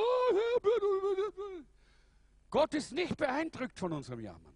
[2.51, 4.55] Gott ist nicht beeindruckt von unserem Jammern,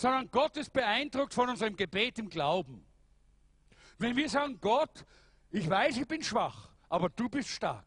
[0.00, 2.86] sondern Gott ist beeindruckt von unserem Gebet im Glauben.
[3.98, 5.04] Wenn wir sagen, Gott,
[5.50, 7.84] ich weiß, ich bin schwach, aber du bist stark.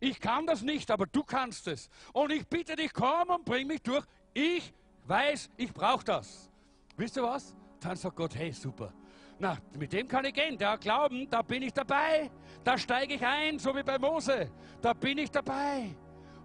[0.00, 1.88] Ich kann das nicht, aber du kannst es.
[2.12, 4.04] Und ich bitte dich, komm und bring mich durch.
[4.34, 4.74] Ich
[5.06, 6.50] weiß, ich brauche das.
[6.96, 7.54] Wisst ihr was?
[7.78, 8.92] Dann sagt Gott, hey, super.
[9.38, 10.58] Na, mit dem kann ich gehen.
[10.58, 12.28] Der glauben, da bin ich dabei.
[12.64, 14.50] Da steige ich ein, so wie bei Mose.
[14.82, 15.94] Da bin ich dabei.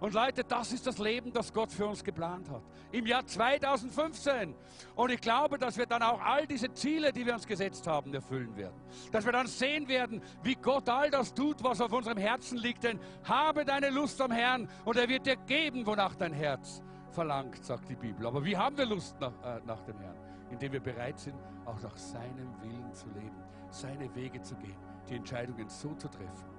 [0.02, 2.62] Und Leute, das ist das Leben, das Gott für uns geplant hat.
[2.90, 4.52] Im Jahr 2015.
[4.96, 8.12] Und ich glaube, dass wir dann auch all diese Ziele, die wir uns gesetzt haben,
[8.12, 8.74] erfüllen werden.
[9.12, 12.82] Dass wir dann sehen werden, wie Gott all das tut, was auf unserem Herzen liegt.
[12.82, 17.64] Denn habe deine Lust am Herrn und er wird dir geben, wonach dein Herz verlangt,
[17.64, 18.26] sagt die Bibel.
[18.26, 20.16] Aber wie haben wir Lust nach, äh, nach dem Herrn?
[20.50, 24.76] Indem wir bereit sind, auch nach seinem Willen zu leben, seine Wege zu gehen,
[25.08, 26.50] die Entscheidungen so zu treffen,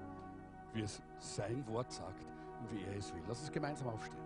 [0.72, 2.33] wie es sein Wort sagt
[2.72, 3.22] wie er es will.
[3.28, 4.24] Lass uns gemeinsam aufstehen.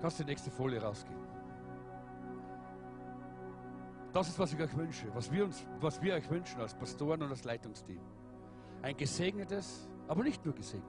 [0.00, 1.18] Kannst die nächste Folie rausgehen.
[4.12, 7.22] Das ist, was ich euch wünsche, was wir, uns, was wir euch wünschen als Pastoren
[7.22, 8.00] und als Leitungsteam.
[8.82, 10.88] Ein gesegnetes, aber nicht nur gesegnet,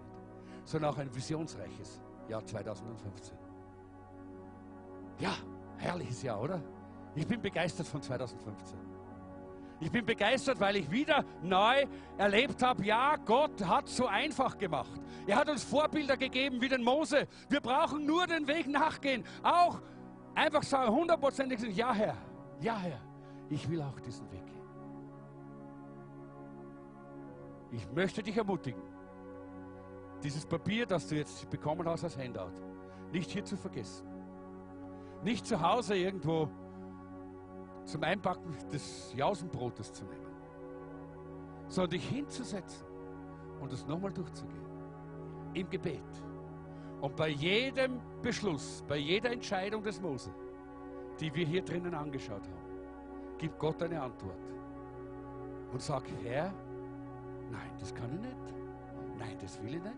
[0.64, 3.38] sondern auch ein visionsreiches Jahr 2015.
[5.20, 5.34] Ja,
[5.78, 6.62] herrliches Jahr, oder?
[7.16, 8.89] Ich bin begeistert von 2015.
[9.82, 11.86] Ich bin begeistert, weil ich wieder neu
[12.18, 15.02] erlebt habe, ja, Gott hat so einfach gemacht.
[15.26, 17.28] Er hat uns Vorbilder gegeben wie den Mose.
[17.48, 19.24] Wir brauchen nur den Weg nachgehen.
[19.42, 19.80] Auch
[20.36, 22.18] einfach sagen, hundertprozentig sagen, ja Herr,
[22.60, 23.00] ja Herr,
[23.50, 24.60] ich will auch diesen Weg gehen.
[27.72, 28.82] Ich möchte dich ermutigen,
[30.24, 32.52] dieses Papier, das du jetzt bekommen hast als Handout,
[33.14, 34.06] nicht hier zu vergessen.
[35.24, 36.50] Nicht zu Hause irgendwo
[37.90, 40.28] zum Einpacken des Jausenbrotes zu nehmen,
[41.68, 42.86] sondern dich hinzusetzen
[43.60, 44.70] und es nochmal durchzugehen.
[45.54, 46.02] Im Gebet.
[47.02, 50.32] Und bei jedem Beschluss, bei jeder Entscheidung des Mose,
[51.20, 54.38] die wir hier drinnen angeschaut haben, gibt Gott eine Antwort.
[55.72, 56.54] Und sag, Herr,
[57.52, 58.56] nein, das kann ich nicht.
[59.18, 59.96] Nein, das will ich nicht.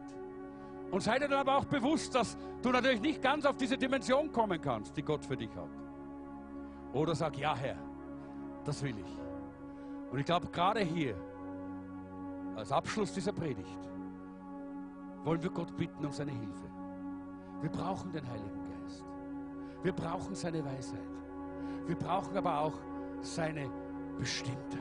[0.92, 4.32] Und sei dir dann aber auch bewusst, dass du natürlich nicht ganz auf diese Dimension
[4.32, 5.81] kommen kannst, die Gott für dich hat.
[6.94, 7.78] Oder sag, ja Herr,
[8.66, 9.18] das will ich.
[10.12, 11.16] Und ich glaube, gerade hier,
[12.56, 13.80] als Abschluss dieser Predigt,
[15.24, 16.70] wollen wir Gott bitten um seine Hilfe.
[17.62, 19.06] Wir brauchen den Heiligen Geist.
[19.84, 21.00] Wir brauchen seine Weisheit.
[21.86, 22.74] Wir brauchen aber auch
[23.22, 23.70] seine
[24.18, 24.80] Bestimmtheit,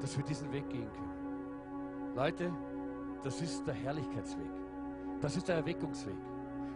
[0.00, 2.14] dass wir diesen Weg gehen können.
[2.16, 2.52] Leute,
[3.22, 4.50] das ist der Herrlichkeitsweg.
[5.20, 6.16] Das ist der Erweckungsweg.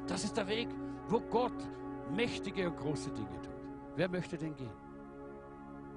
[0.07, 0.69] Das ist der Weg,
[1.09, 1.53] wo Gott
[2.15, 3.53] mächtige und große Dinge tut.
[3.96, 4.72] Wer möchte denn gehen?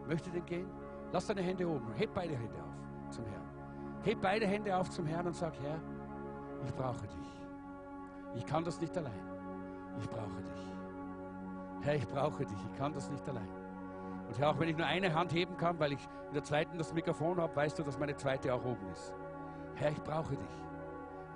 [0.07, 0.69] Möchte denn gehen?
[1.11, 1.91] Lass deine Hände oben.
[1.93, 3.49] Heb beide Hände auf zum Herrn.
[4.03, 5.79] Heb beide Hände auf zum Herrn und sag, Herr,
[6.65, 7.41] ich brauche dich.
[8.35, 9.19] Ich kann das nicht allein.
[9.99, 10.67] Ich brauche dich.
[11.81, 12.57] Herr, ich brauche dich.
[12.71, 13.49] Ich kann das nicht allein.
[14.27, 16.77] Und Herr, auch wenn ich nur eine Hand heben kann, weil ich in der zweiten
[16.77, 19.13] das Mikrofon habe, weißt du, dass meine zweite auch oben ist.
[19.75, 20.63] Herr, ich brauche dich.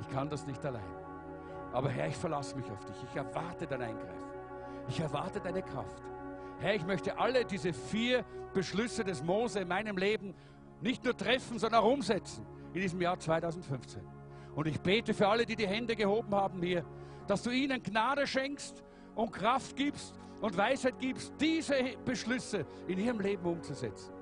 [0.02, 0.82] Ich kann das nicht allein.
[1.74, 3.04] Aber Herr, ich verlasse mich auf dich.
[3.04, 4.32] Ich erwarte dein Eingreifen.
[4.88, 6.02] Ich erwarte deine Kraft.
[6.62, 8.24] Herr, ich möchte alle diese vier
[8.54, 10.36] Beschlüsse des Mose in meinem Leben
[10.80, 14.02] nicht nur treffen, sondern auch umsetzen in diesem Jahr 2015.
[14.54, 16.86] Und ich bete für alle, die die Hände gehoben haben hier,
[17.26, 18.84] dass du ihnen Gnade schenkst
[19.16, 21.74] und Kraft gibst und Weisheit gibst, diese
[22.06, 24.14] Beschlüsse in ihrem Leben umzusetzen.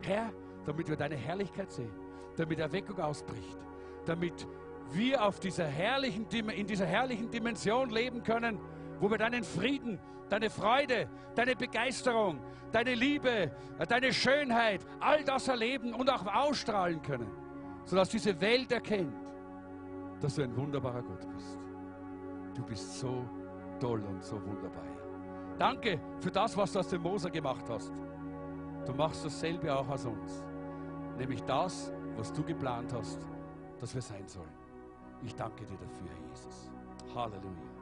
[0.00, 0.32] Herr,
[0.66, 1.92] damit wir deine Herrlichkeit sehen,
[2.36, 3.58] damit Erweckung ausbricht,
[4.04, 4.48] damit
[4.90, 8.58] wir auf dieser herrlichen, in dieser herrlichen Dimension leben können,
[9.00, 9.98] wo wir deinen Frieden,
[10.28, 12.40] deine Freude, deine Begeisterung,
[12.72, 13.52] deine Liebe,
[13.88, 17.30] deine Schönheit, all das erleben und auch ausstrahlen können,
[17.84, 19.14] sodass diese Welt erkennt,
[20.20, 21.58] dass du ein wunderbarer Gott bist.
[22.54, 23.28] Du bist so
[23.80, 24.84] toll und so wunderbar.
[25.58, 27.92] Danke für das, was du aus dem Moser gemacht hast.
[28.86, 30.44] Du machst dasselbe auch aus uns,
[31.16, 33.26] nämlich das, was du geplant hast,
[33.80, 34.52] dass wir sein sollen.
[35.22, 36.70] Ich danke dir dafür, Herr Jesus.
[37.14, 37.73] Halleluja.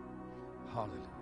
[0.74, 1.12] Hallelujah.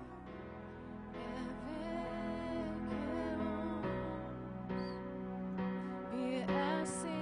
[6.83, 7.20] Assim.